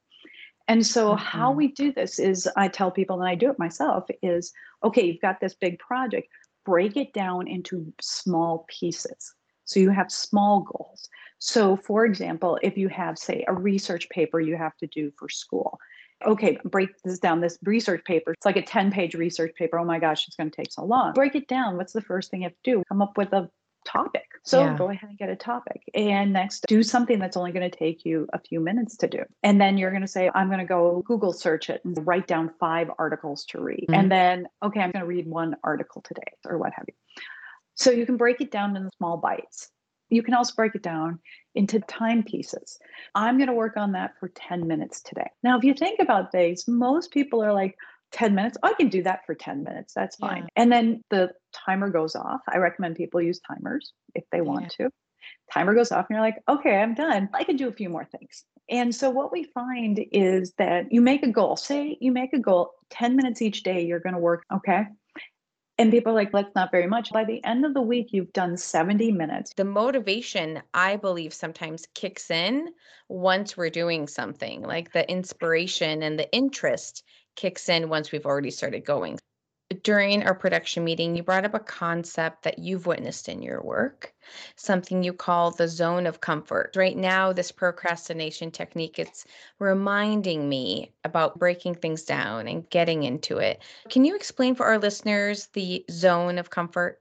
[0.68, 1.24] And so, mm-hmm.
[1.24, 4.52] how we do this is I tell people, and I do it myself, is
[4.84, 6.28] okay, you've got this big project,
[6.64, 9.34] break it down into small pieces.
[9.64, 11.08] So you have small goals.
[11.44, 15.28] So, for example, if you have, say, a research paper you have to do for
[15.28, 15.76] school,
[16.24, 17.40] okay, break this down.
[17.40, 19.76] This research paper, it's like a 10 page research paper.
[19.76, 21.14] Oh my gosh, it's going to take so long.
[21.14, 21.76] Break it down.
[21.76, 22.84] What's the first thing you have to do?
[22.88, 23.50] Come up with a
[23.84, 24.26] topic.
[24.44, 24.78] So yeah.
[24.78, 25.82] go ahead and get a topic.
[25.94, 29.24] And next, do something that's only going to take you a few minutes to do.
[29.42, 32.28] And then you're going to say, I'm going to go Google search it and write
[32.28, 33.86] down five articles to read.
[33.88, 33.94] Mm-hmm.
[33.94, 36.94] And then, okay, I'm going to read one article today or what have you.
[37.74, 39.72] So you can break it down in small bites.
[40.12, 41.18] You can also break it down
[41.54, 42.78] into time pieces.
[43.14, 45.30] I'm going to work on that for 10 minutes today.
[45.42, 47.76] Now, if you think about things, most people are like,
[48.12, 48.58] 10 minutes.
[48.62, 49.94] I can do that for 10 minutes.
[49.94, 50.42] That's fine.
[50.42, 50.62] Yeah.
[50.62, 52.40] And then the timer goes off.
[52.46, 54.86] I recommend people use timers if they want yeah.
[54.86, 54.90] to.
[55.52, 57.28] Timer goes off and you're like, okay, I'm done.
[57.32, 58.44] I can do a few more things.
[58.68, 61.56] And so what we find is that you make a goal.
[61.56, 64.44] Say you make a goal 10 minutes each day, you're going to work.
[64.52, 64.86] Okay.
[65.82, 67.10] And people are like, that's not very much.
[67.10, 69.52] By the end of the week, you've done 70 minutes.
[69.56, 72.68] The motivation, I believe, sometimes kicks in
[73.08, 77.02] once we're doing something, like the inspiration and the interest
[77.34, 79.18] kicks in once we've already started going.
[79.72, 84.12] During our production meeting, you brought up a concept that you've witnessed in your work,
[84.56, 86.74] something you call the zone of comfort.
[86.76, 89.24] Right now, this procrastination technique, it's
[89.58, 93.62] reminding me about breaking things down and getting into it.
[93.88, 97.00] Can you explain for our listeners the zone of comfort?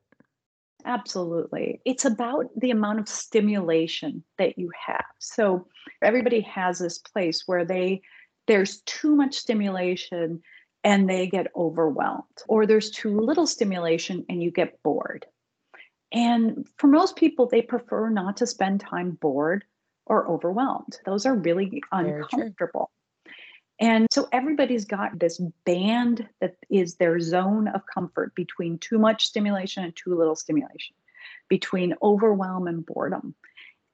[0.86, 1.82] Absolutely.
[1.86, 5.06] It's about the amount of stimulation that you have.
[5.20, 5.68] So
[6.02, 8.02] everybody has this place where they
[8.48, 10.42] there's too much stimulation
[10.84, 15.26] and they get overwhelmed, or there's too little stimulation and you get bored.
[16.12, 19.64] And for most people, they prefer not to spend time bored
[20.06, 21.00] or overwhelmed.
[21.06, 22.92] Those are really uncomfortable.
[23.80, 29.26] And so everybody's got this band that is their zone of comfort between too much
[29.26, 30.96] stimulation and too little stimulation,
[31.48, 33.34] between overwhelm and boredom.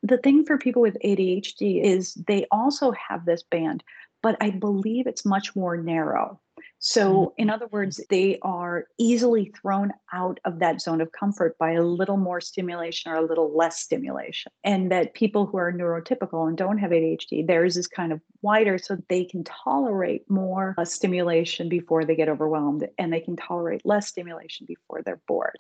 [0.04, 3.84] The thing for people with ADHD is they also have this band,
[4.22, 6.40] but I believe it's much more narrow.
[6.80, 7.42] So, mm-hmm.
[7.42, 11.84] in other words, they are easily thrown out of that zone of comfort by a
[11.84, 14.52] little more stimulation or a little less stimulation.
[14.64, 18.78] And that people who are neurotypical and don't have ADHD, theirs is kind of wider
[18.78, 23.86] so they can tolerate more uh, stimulation before they get overwhelmed and they can tolerate
[23.86, 25.58] less stimulation before they're bored.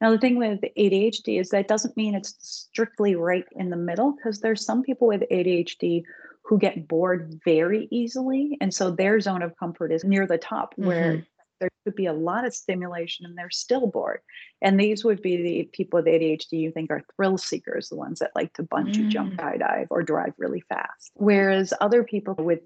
[0.00, 4.12] Now, the thing with ADHD is that doesn't mean it's strictly right in the middle
[4.12, 6.04] because there's some people with ADHD
[6.50, 8.58] who get bored very easily.
[8.60, 10.84] And so their zone of comfort is near the top mm-hmm.
[10.88, 11.26] where
[11.60, 14.18] there could be a lot of stimulation and they're still bored.
[14.60, 18.18] And these would be the people with ADHD you think are thrill seekers, the ones
[18.18, 19.08] that like to bungee mm.
[19.10, 21.12] jump, skydive, or drive really fast.
[21.14, 22.60] Whereas other people with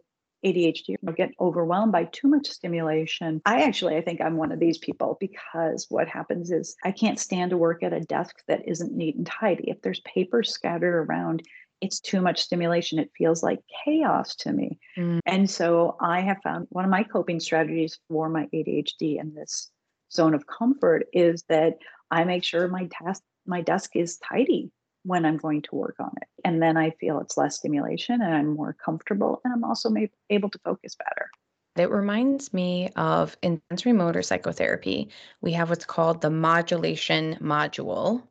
[0.47, 3.41] ADHD get overwhelmed by too much stimulation.
[3.45, 7.19] I actually I think I'm one of these people because what happens is I can't
[7.19, 9.71] stand to work at a desk that isn't neat and tidy.
[9.71, 11.43] If there's paper scattered around,
[11.85, 12.99] it's too much stimulation.
[12.99, 14.79] It feels like chaos to me.
[14.97, 15.21] Mm.
[15.27, 19.71] And so I have found one of my coping strategies for my ADHD and this
[20.11, 21.75] zone of comfort is that
[22.11, 24.71] I make sure my task my desk is tidy
[25.03, 26.29] when I'm going to work on it.
[26.45, 29.91] And then I feel it's less stimulation and I'm more comfortable and I'm also
[30.31, 31.29] able to focus better.
[31.77, 35.11] It reminds me of in sensorimotor psychotherapy,
[35.43, 38.23] we have what's called the modulation module,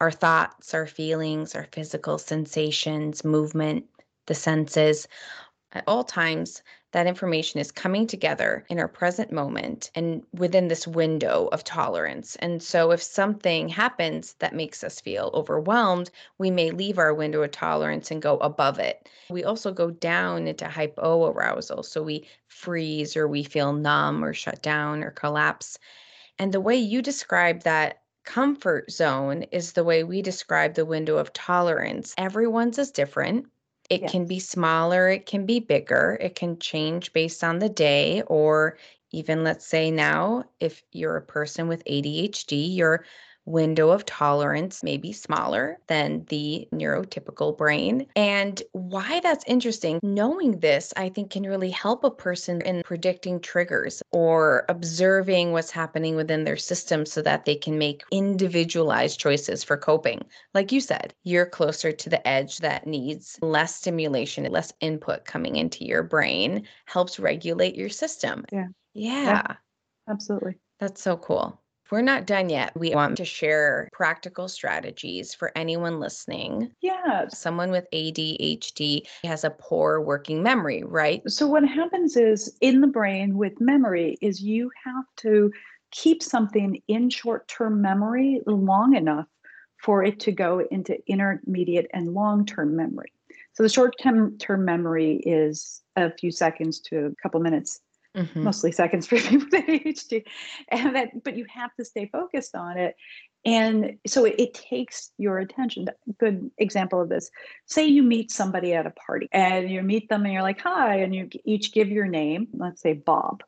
[0.00, 3.84] our thoughts, our feelings, our physical sensations, movement,
[4.26, 5.08] the senses.
[5.72, 10.86] At all times, that information is coming together in our present moment and within this
[10.86, 12.36] window of tolerance.
[12.36, 17.42] And so, if something happens that makes us feel overwhelmed, we may leave our window
[17.42, 19.08] of tolerance and go above it.
[19.28, 21.84] We also go down into hypoarousal.
[21.84, 25.78] So, we freeze or we feel numb or shut down or collapse.
[26.38, 31.16] And the way you describe that comfort zone is the way we describe the window
[31.16, 32.14] of tolerance.
[32.18, 33.46] Everyone's is different.
[33.88, 34.12] It yes.
[34.12, 38.76] can be smaller, it can be bigger, it can change based on the day, or
[39.12, 43.06] even let's say now, if you're a person with ADHD, your
[43.48, 48.06] window of tolerance may be smaller than the neurotypical brain.
[48.14, 53.40] And why that's interesting, knowing this, I think can really help a person in predicting
[53.40, 59.64] triggers or observing what's happening within their system so that they can make individualized choices
[59.64, 60.22] for coping.
[60.54, 65.56] Like you said, you're closer to the edge that needs less stimulation, less input coming
[65.56, 68.44] into your brain, helps regulate your system.
[68.52, 68.66] Yeah.
[68.94, 69.24] Yeah.
[69.24, 69.56] yeah
[70.08, 70.56] absolutely.
[70.80, 71.60] That's so cool.
[71.90, 72.72] We're not done yet.
[72.76, 76.70] We want to share practical strategies for anyone listening.
[76.80, 77.28] Yeah.
[77.28, 81.22] Someone with ADHD has a poor working memory, right?
[81.30, 85.50] So what happens is in the brain with memory is you have to
[85.90, 89.26] keep something in short-term memory long enough
[89.82, 93.12] for it to go into intermediate and long-term memory.
[93.54, 97.80] So the short-term memory is a few seconds to a couple minutes
[98.18, 98.42] mm-hmm.
[98.42, 100.24] mostly seconds for people with ADHD.
[100.68, 102.96] And that, but you have to stay focused on it.
[103.44, 105.86] And so it, it takes your attention.
[106.18, 107.30] Good example of this.
[107.66, 110.96] Say you meet somebody at a party and you meet them and you're like, hi,
[110.96, 112.48] and you each give your name.
[112.52, 113.42] Let's say Bob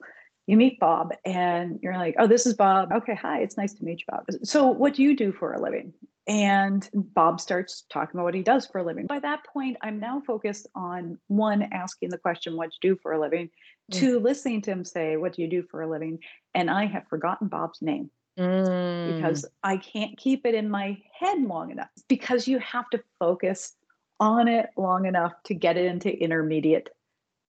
[0.50, 2.90] you meet Bob and you're like, oh, this is Bob.
[2.92, 4.24] Okay, hi, it's nice to meet you, Bob.
[4.42, 5.92] So, what do you do for a living?
[6.30, 9.06] And Bob starts talking about what he does for a living.
[9.06, 13.00] By that point, I'm now focused on one, asking the question, what do you do
[13.02, 13.50] for a living?
[13.92, 13.98] Mm.
[13.98, 16.20] Two, listening to him say, what do you do for a living?
[16.54, 18.12] And I have forgotten Bob's name.
[18.38, 19.16] Mm.
[19.16, 21.90] Because I can't keep it in my head long enough.
[22.06, 23.74] Because you have to focus
[24.20, 26.90] on it long enough to get it into intermediate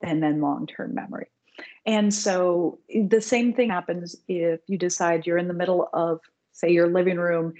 [0.01, 1.27] and then long term memory.
[1.85, 6.19] And so the same thing happens if you decide you're in the middle of,
[6.51, 7.53] say, your living room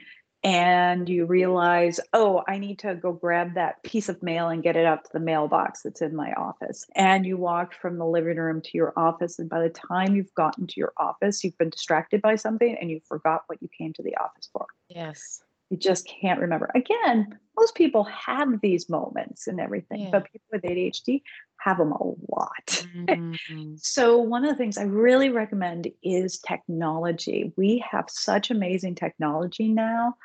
[0.44, 4.76] and you realize, oh, I need to go grab that piece of mail and get
[4.76, 6.86] it up to the mailbox that's in my office.
[6.96, 9.38] And you walked from the living room to your office.
[9.38, 12.90] And by the time you've gotten to your office, you've been distracted by something and
[12.90, 14.66] you forgot what you came to the office for.
[14.90, 15.44] Yes.
[15.70, 16.72] You just can't remember.
[16.74, 20.10] Again, most people have these moments and everything, yeah.
[20.12, 21.22] but people with ADHD
[21.60, 22.86] have them a lot.
[22.96, 23.76] Mm-hmm.
[23.78, 27.54] so, one of the things I really recommend is technology.
[27.56, 30.16] We have such amazing technology now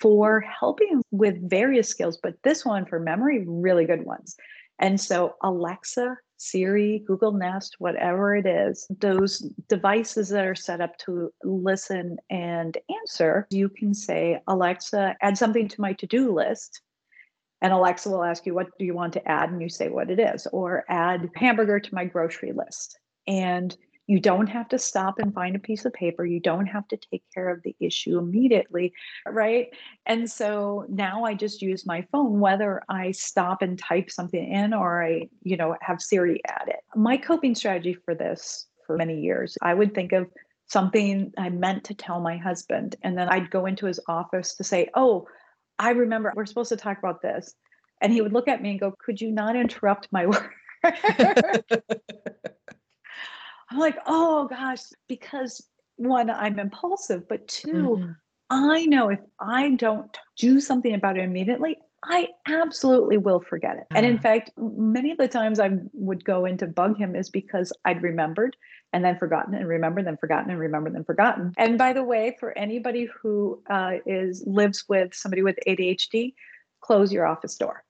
[0.00, 4.36] for helping with various skills, but this one for memory, really good ones.
[4.78, 9.38] And so, Alexa, Siri, Google Nest, whatever it is, those
[9.68, 15.68] devices that are set up to listen and answer, you can say, Alexa, add something
[15.68, 16.82] to my to do list.
[17.62, 19.50] And Alexa will ask you, What do you want to add?
[19.50, 22.98] And you say what it is, or add hamburger to my grocery list.
[23.26, 23.74] And
[24.06, 26.24] you don't have to stop and find a piece of paper.
[26.24, 28.92] You don't have to take care of the issue immediately,
[29.26, 29.68] right?
[30.06, 34.72] And so now I just use my phone, whether I stop and type something in
[34.72, 36.80] or I, you know, have Siri add it.
[36.94, 40.28] My coping strategy for this for many years, I would think of
[40.68, 42.96] something I meant to tell my husband.
[43.02, 45.26] And then I'd go into his office to say, Oh,
[45.78, 47.54] I remember we're supposed to talk about this.
[48.00, 50.52] And he would look at me and go, Could you not interrupt my work?
[53.70, 58.10] I'm like, oh gosh, because one, I'm impulsive, but 2 mm-hmm.
[58.48, 63.86] I know if I don't do something about it immediately, I absolutely will forget it.
[63.90, 63.96] Uh-huh.
[63.96, 64.20] And in ah.
[64.20, 68.02] fact, many of the times I would go in to bug him is because I'd
[68.02, 68.56] remembered
[68.92, 71.52] and then forgotten and remembered, then forgotten and remembered, then forgotten.
[71.58, 76.34] And by the way, for anybody who uh, is lives with somebody with ADHD,
[76.80, 77.82] close your office door.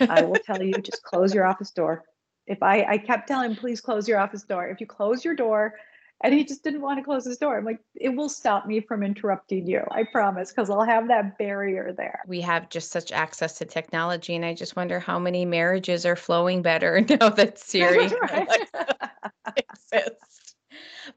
[0.00, 2.04] I will tell you, just close your office door
[2.46, 4.68] if I, I kept telling him, please close your office door.
[4.68, 5.74] If you close your door,
[6.22, 7.58] and he just didn't want to close his door.
[7.58, 9.82] I'm like, it will stop me from interrupting you.
[9.90, 12.22] I promise, because I'll have that barrier there.
[12.26, 14.34] We have just such access to technology.
[14.34, 18.04] And I just wonder how many marriages are flowing better now that Siri
[19.56, 20.33] exists.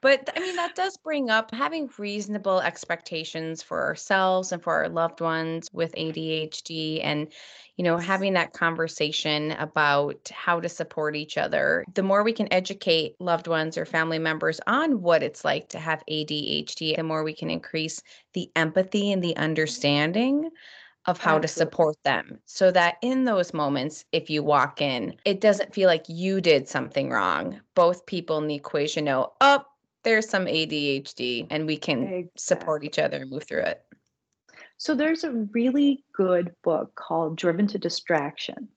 [0.02, 4.90] But I mean, that does bring up having reasonable expectations for ourselves and for our
[4.90, 7.32] loved ones with ADHD and,
[7.76, 11.86] you know, having that conversation about how to support each other.
[11.94, 15.80] The more we can educate loved ones or family members on what it's like to
[15.80, 18.02] have ADHD, the more we can increase
[18.34, 19.44] the empathy and the mm-hmm.
[19.44, 20.50] understanding
[21.08, 21.48] of how Absolutely.
[21.48, 25.88] to support them so that in those moments if you walk in it doesn't feel
[25.88, 29.64] like you did something wrong both people in the equation know oh
[30.08, 32.32] there's some ADHD and we can exactly.
[32.38, 33.84] support each other and move through it.
[34.78, 38.70] So there's a really good book called Driven to Distraction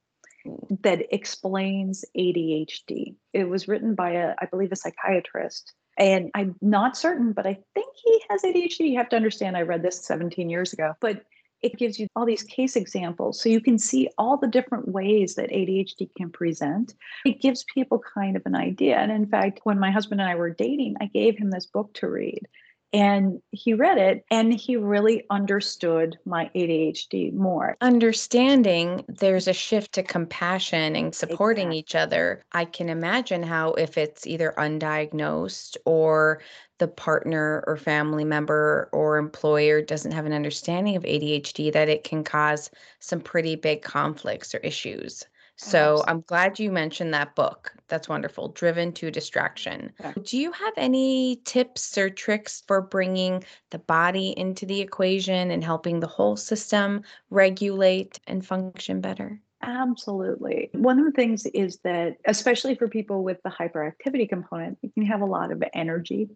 [0.83, 3.15] that explains ADHD.
[3.33, 7.59] It was written by a I believe a psychiatrist and I'm not certain but I
[7.75, 8.91] think he has ADHD.
[8.91, 10.95] You have to understand I read this 17 years ago.
[11.01, 11.23] But
[11.63, 15.35] it gives you all these case examples so you can see all the different ways
[15.35, 16.95] that ADHD can present.
[17.25, 18.97] It gives people kind of an idea.
[18.97, 21.93] And in fact, when my husband and I were dating, I gave him this book
[21.95, 22.49] to read.
[22.93, 27.77] And he read it and he really understood my ADHD more.
[27.81, 31.79] Understanding there's a shift to compassion and supporting exactly.
[31.79, 32.45] each other.
[32.53, 36.43] I can imagine how, if it's either undiagnosed or
[36.79, 42.03] the partner or family member or employer doesn't have an understanding of ADHD, that it
[42.05, 45.25] can cause some pretty big conflicts or issues.
[45.63, 47.75] So I'm glad you mentioned that book.
[47.89, 48.49] That's wonderful.
[48.49, 49.93] Driven to Distraction.
[50.01, 50.13] Yeah.
[50.23, 55.63] Do you have any tips or tricks for bringing the body into the equation and
[55.63, 59.41] helping the whole system regulate and function better?
[59.63, 60.71] Absolutely.
[60.73, 65.05] One of the things is that, especially for people with the hyperactivity component, you can
[65.05, 66.31] have a lot of energy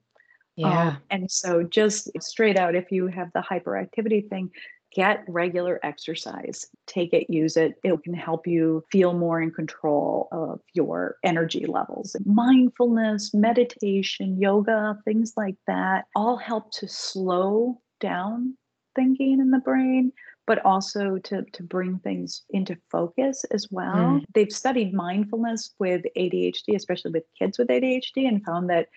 [0.62, 0.88] um, yeah.
[0.88, 4.50] Um, and so, just straight out, if you have the hyperactivity thing,
[4.95, 6.66] get regular exercise.
[6.86, 7.74] Take it, use it.
[7.82, 12.16] It can help you feel more in control of your energy levels.
[12.24, 18.57] Mindfulness, meditation, yoga, things like that all help to slow down
[18.95, 20.12] thinking in the brain
[20.47, 23.95] but also to, to bring things into focus as well.
[23.95, 24.24] Mm.
[24.34, 28.88] They've studied mindfulness with ADHD, especially with kids with ADHD, and found that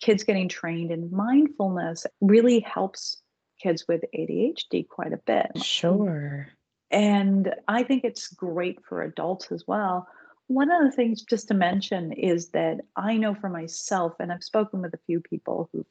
[0.00, 3.22] kids getting trained in mindfulness really helps
[3.58, 5.62] kids with ADHD quite a bit.
[5.62, 6.48] Sure.
[6.90, 10.08] And I think it's great for adults as well.
[10.46, 14.42] One of the things just to mention is that I know for myself, and I've
[14.42, 15.84] spoken with a few people who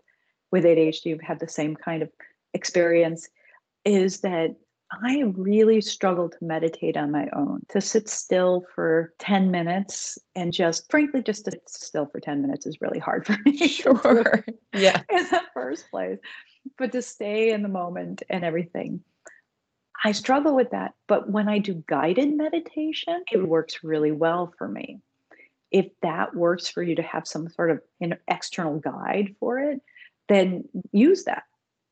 [0.51, 2.09] with ADHD who've had the same kind of
[2.53, 3.29] experience,
[3.85, 4.55] is that
[5.03, 10.53] I really struggle to meditate on my own, to sit still for 10 minutes and
[10.53, 13.57] just, frankly, just to sit still for 10 minutes is really hard for me.
[13.67, 14.45] Sure.
[14.73, 15.01] yeah.
[15.09, 16.19] In the first place.
[16.77, 19.01] But to stay in the moment and everything.
[20.03, 20.93] I struggle with that.
[21.07, 24.99] But when I do guided meditation, it works really well for me.
[25.71, 29.81] If that works for you to have some sort of an external guide for it,
[30.29, 31.43] then use that.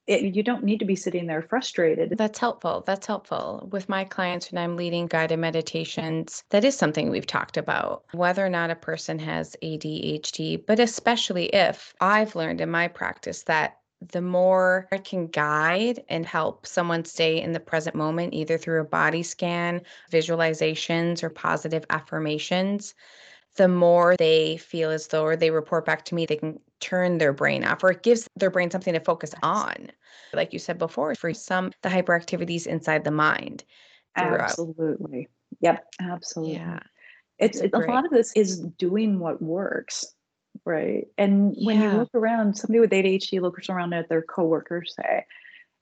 [0.08, 2.16] It, you don't need to be sitting there frustrated.
[2.16, 2.84] That's helpful.
[2.86, 3.68] That's helpful.
[3.72, 8.46] With my clients, when I'm leading guided meditations, that is something we've talked about whether
[8.46, 13.80] or not a person has ADHD, but especially if I've learned in my practice that
[14.12, 18.82] the more I can guide and help someone stay in the present moment, either through
[18.82, 19.82] a body scan,
[20.12, 22.94] visualizations, or positive affirmations,
[23.56, 27.18] the more they feel as though, or they report back to me, they can turn
[27.18, 29.92] their brain off, or it gives their brain something to focus on.
[30.34, 33.64] Like you said before, for some, the hyperactivities inside the mind.
[34.18, 34.42] Throughout.
[34.42, 35.30] Absolutely.
[35.62, 35.86] Yep.
[36.02, 36.56] Absolutely.
[36.56, 36.80] Yeah.
[37.38, 40.15] It's, it's a lot of this is doing what works
[40.64, 41.08] right?
[41.18, 41.92] And when yeah.
[41.92, 45.26] you look around, somebody with ADHD looks around at their coworkers, say,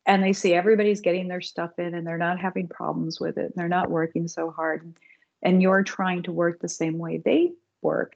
[0.06, 3.46] and they see everybody's getting their stuff in and they're not having problems with it.
[3.46, 4.96] And they're not working so hard.
[5.42, 7.52] And you're trying to work the same way they
[7.82, 8.16] work.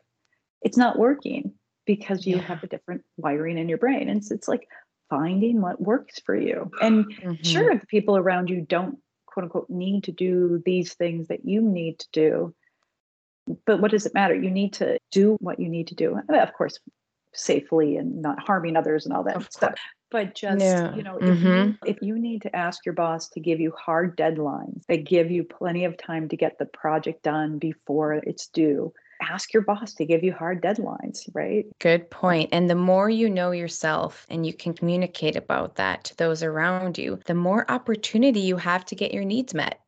[0.62, 1.53] It's not working
[1.86, 2.41] because you yeah.
[2.43, 4.10] have a different wiring in your brain.
[4.10, 4.68] And it's, it's like
[5.10, 6.70] finding what works for you.
[6.82, 7.43] And mm-hmm.
[7.43, 11.62] sure, if people around you don't quote unquote need to do these things that you
[11.62, 12.55] need to do,
[13.66, 14.36] but what does it matter?
[14.36, 16.20] You need to do what you need to do.
[16.30, 16.80] Of course,
[17.34, 19.70] safely and not harming others and all that of stuff.
[19.72, 19.80] Course.
[20.10, 20.95] But just, yeah.
[20.95, 21.36] you know, mm-hmm.
[21.36, 25.04] if, you, if you need to ask your boss to give you hard deadlines that
[25.04, 29.64] give you plenty of time to get the project done before it's due, ask your
[29.64, 31.66] boss to give you hard deadlines, right?
[31.80, 32.50] Good point.
[32.54, 36.98] And the more you know yourself and you can communicate about that to those around
[36.98, 39.82] you, the more opportunity you have to get your needs met.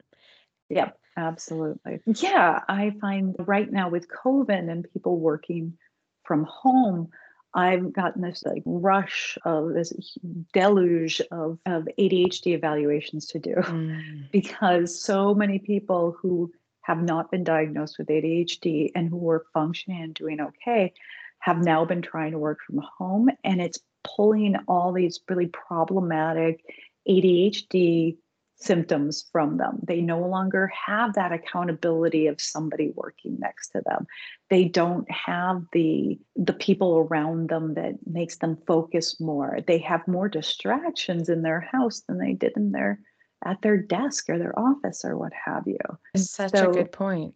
[0.70, 0.99] Yep.
[1.20, 2.00] Absolutely.
[2.06, 5.78] Yeah, I find right now with COVID and people working
[6.24, 7.10] from home,
[7.54, 10.18] I've gotten this like rush of this
[10.54, 14.02] deluge of, of ADHD evaluations to do mm.
[14.32, 16.52] because so many people who
[16.82, 20.94] have not been diagnosed with ADHD and who were functioning and doing okay
[21.40, 26.64] have now been trying to work from home and it's pulling all these really problematic
[27.08, 28.18] ADHD
[28.60, 29.80] symptoms from them.
[29.84, 34.06] They no longer have that accountability of somebody working next to them.
[34.50, 39.60] They don't have the the people around them that makes them focus more.
[39.66, 43.00] They have more distractions in their house than they did in their
[43.46, 45.78] at their desk or their office or what have you.
[46.18, 47.34] Such so, a good point.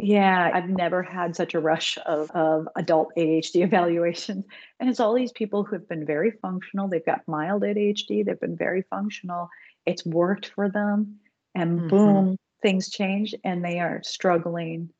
[0.00, 4.44] Yeah, I've never had such a rush of, of adult ADHD evaluations.
[4.78, 6.86] And it's all these people who have been very functional.
[6.86, 9.48] They've got mild ADHD, they've been very functional,
[9.88, 11.16] it's worked for them
[11.54, 11.88] and mm-hmm.
[11.88, 14.90] boom things change and they are struggling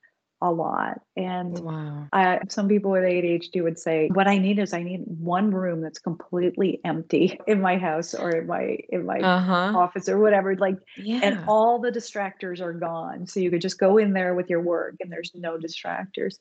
[0.40, 2.06] a lot and wow.
[2.12, 5.80] I, some people with adhd would say what i need is i need one room
[5.80, 9.76] that's completely empty in my house or in my in my uh-huh.
[9.76, 11.20] office or whatever like yeah.
[11.24, 14.60] and all the distractors are gone so you could just go in there with your
[14.60, 16.36] work and there's no distractors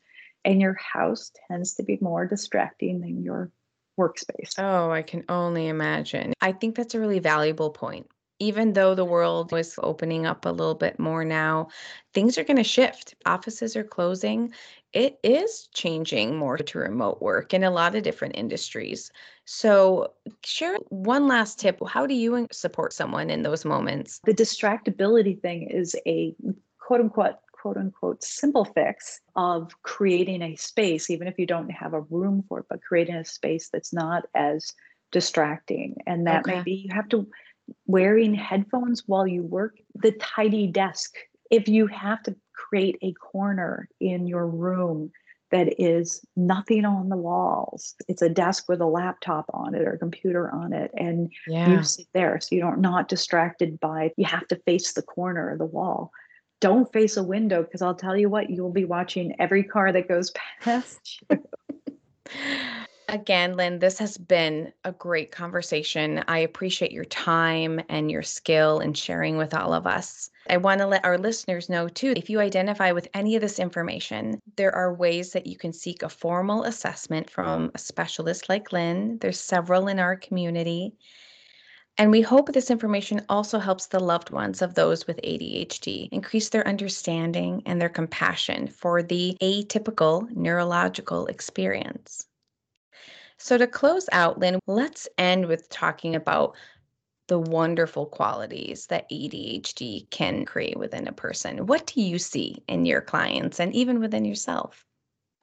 [0.46, 3.52] and your house tends to be more distracting than your
[4.00, 8.08] workspace oh i can only imagine i think that's a really valuable point
[8.40, 11.70] even though the world is opening up a little bit more now,
[12.14, 13.16] things are going to shift.
[13.26, 14.52] Offices are closing.
[14.94, 19.12] It is changing more to remote work in a lot of different industries.
[19.46, 20.14] So,
[20.44, 21.80] share one last tip.
[21.88, 24.20] How do you support someone in those moments?
[24.26, 26.36] The distractibility thing is a
[26.80, 31.94] quote unquote quote unquote simple fix of creating a space, even if you don't have
[31.94, 34.74] a room for it, but creating a space that's not as
[35.12, 35.98] distracting.
[36.06, 36.58] And that okay.
[36.58, 37.28] may be you have to
[37.86, 41.16] wearing headphones while you work, the tidy desk.
[41.50, 45.12] If you have to create a corner in your room
[45.52, 49.94] that is nothing on the walls, it's a desk with a laptop on it or
[49.94, 51.70] a computer on it, and yeah.
[51.70, 55.60] you sit there so you're not distracted by you have to face the corner of
[55.60, 56.12] the wall.
[56.60, 60.08] Don't face a window because I'll tell you what, you'll be watching every car that
[60.10, 61.38] goes past you.
[63.10, 66.26] Again, Lynn, this has been a great conversation.
[66.28, 70.30] I appreciate your time and your skill in sharing with all of us.
[70.50, 73.60] I want to let our listeners know too if you identify with any of this
[73.60, 78.74] information, there are ways that you can seek a formal assessment from a specialist like
[78.74, 79.20] Lynn.
[79.20, 80.94] There's several in our community.
[81.98, 86.50] And we hope this information also helps the loved ones of those with ADHD increase
[86.50, 92.27] their understanding and their compassion for the atypical neurological experience.
[93.40, 96.56] So, to close out, Lynn, let's end with talking about
[97.28, 101.68] the wonderful qualities that ADHD can create within a person.
[101.68, 104.86] What do you see in your clients and even within yourself?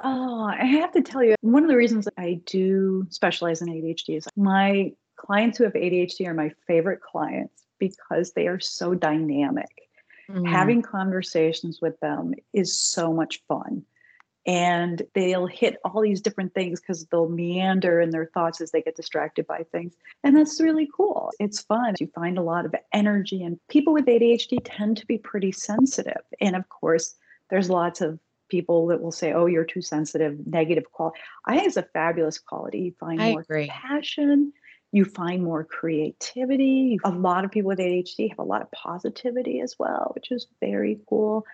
[0.03, 4.17] Oh, I have to tell you, one of the reasons I do specialize in ADHD
[4.17, 9.71] is my clients who have ADHD are my favorite clients because they are so dynamic.
[10.29, 10.47] Mm-hmm.
[10.47, 13.85] Having conversations with them is so much fun.
[14.47, 18.83] And they'll hit all these different things because they'll meander in their thoughts as they
[18.83, 19.95] get distracted by things.
[20.23, 21.31] And that's really cool.
[21.41, 21.95] It's fun.
[21.99, 26.21] You find a lot of energy, and people with ADHD tend to be pretty sensitive.
[26.41, 27.15] And of course,
[27.49, 28.19] there's lots of
[28.51, 31.19] people that will say, "Oh, you're too sensitive," negative quality.
[31.47, 32.81] I think it's a fabulous quality.
[32.81, 33.67] You find I more agree.
[33.69, 34.53] passion,
[34.93, 36.99] you find more creativity.
[37.05, 40.47] A lot of people with ADHD have a lot of positivity as well, which is
[40.61, 41.47] very cool.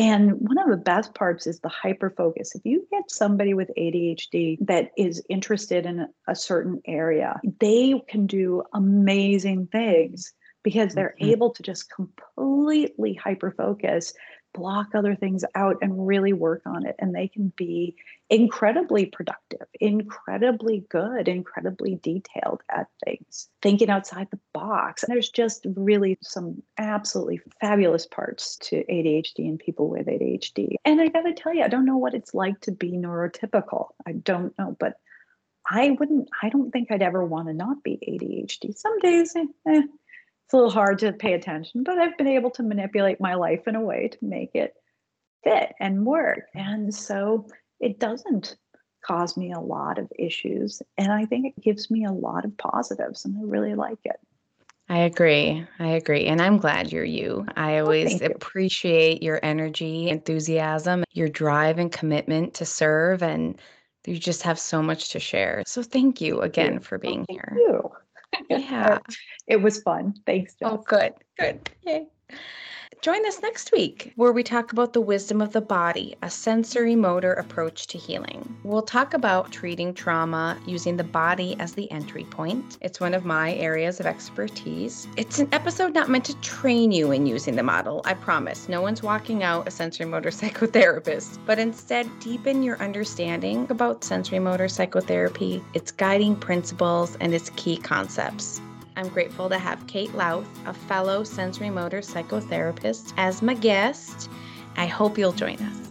[0.00, 2.54] And one of the best parts is the hyper focus.
[2.54, 8.26] If you get somebody with ADHD that is interested in a certain area, they can
[8.26, 10.32] do amazing things
[10.62, 11.32] because they're mm-hmm.
[11.32, 14.14] able to just completely hyper focus
[14.52, 16.96] block other things out and really work on it.
[16.98, 17.96] And they can be
[18.28, 25.02] incredibly productive, incredibly good, incredibly detailed at things, thinking outside the box.
[25.02, 30.74] And there's just really some absolutely fabulous parts to ADHD and people with ADHD.
[30.84, 33.88] And I got to tell you, I don't know what it's like to be neurotypical.
[34.06, 34.94] I don't know, but
[35.68, 38.76] I wouldn't, I don't think I'd ever want to not be ADHD.
[38.76, 39.82] Some days, eh, eh
[40.50, 43.68] it's a little hard to pay attention, but I've been able to manipulate my life
[43.68, 44.74] in a way to make it
[45.44, 46.40] fit and work.
[46.56, 47.46] And so
[47.78, 48.56] it doesn't
[49.06, 50.82] cause me a lot of issues.
[50.98, 54.16] And I think it gives me a lot of positives, and I really like it.
[54.88, 55.64] I agree.
[55.78, 56.26] I agree.
[56.26, 57.46] And I'm glad you're you.
[57.56, 63.22] I oh, always oh, appreciate your energy, enthusiasm, your drive and commitment to serve.
[63.22, 63.56] And
[64.04, 65.62] you just have so much to share.
[65.64, 67.52] So thank you again for being oh, here.
[67.54, 67.92] You.
[68.48, 68.98] Yeah.
[69.46, 70.14] it was fun.
[70.26, 70.56] Thanks.
[70.62, 70.78] Oh, Jess.
[70.78, 71.12] Oh, good.
[71.38, 71.70] Good.
[71.86, 72.06] Yay.
[73.02, 76.94] Join us next week where we talk about the wisdom of the body, a sensory
[76.94, 78.54] motor approach to healing.
[78.62, 82.76] We'll talk about treating trauma using the body as the entry point.
[82.82, 85.08] It's one of my areas of expertise.
[85.16, 88.68] It's an episode not meant to train you in using the model, I promise.
[88.68, 95.64] No one's walking out a sensorimotor psychotherapist, but instead deepen your understanding about sensorimotor psychotherapy,
[95.72, 98.60] its guiding principles, and its key concepts.
[99.00, 104.28] I'm grateful to have Kate Louth, a fellow sensorimotor psychotherapist, as my guest.
[104.76, 105.90] I hope you'll join us.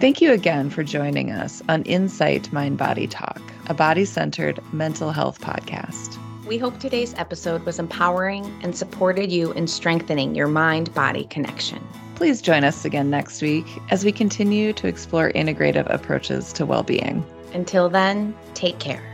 [0.00, 5.12] Thank you again for joining us on Insight Mind Body Talk, a body centered mental
[5.12, 6.16] health podcast.
[6.46, 11.86] We hope today's episode was empowering and supported you in strengthening your mind body connection.
[12.14, 16.84] Please join us again next week as we continue to explore integrative approaches to well
[16.84, 17.22] being.
[17.52, 19.13] Until then, take care.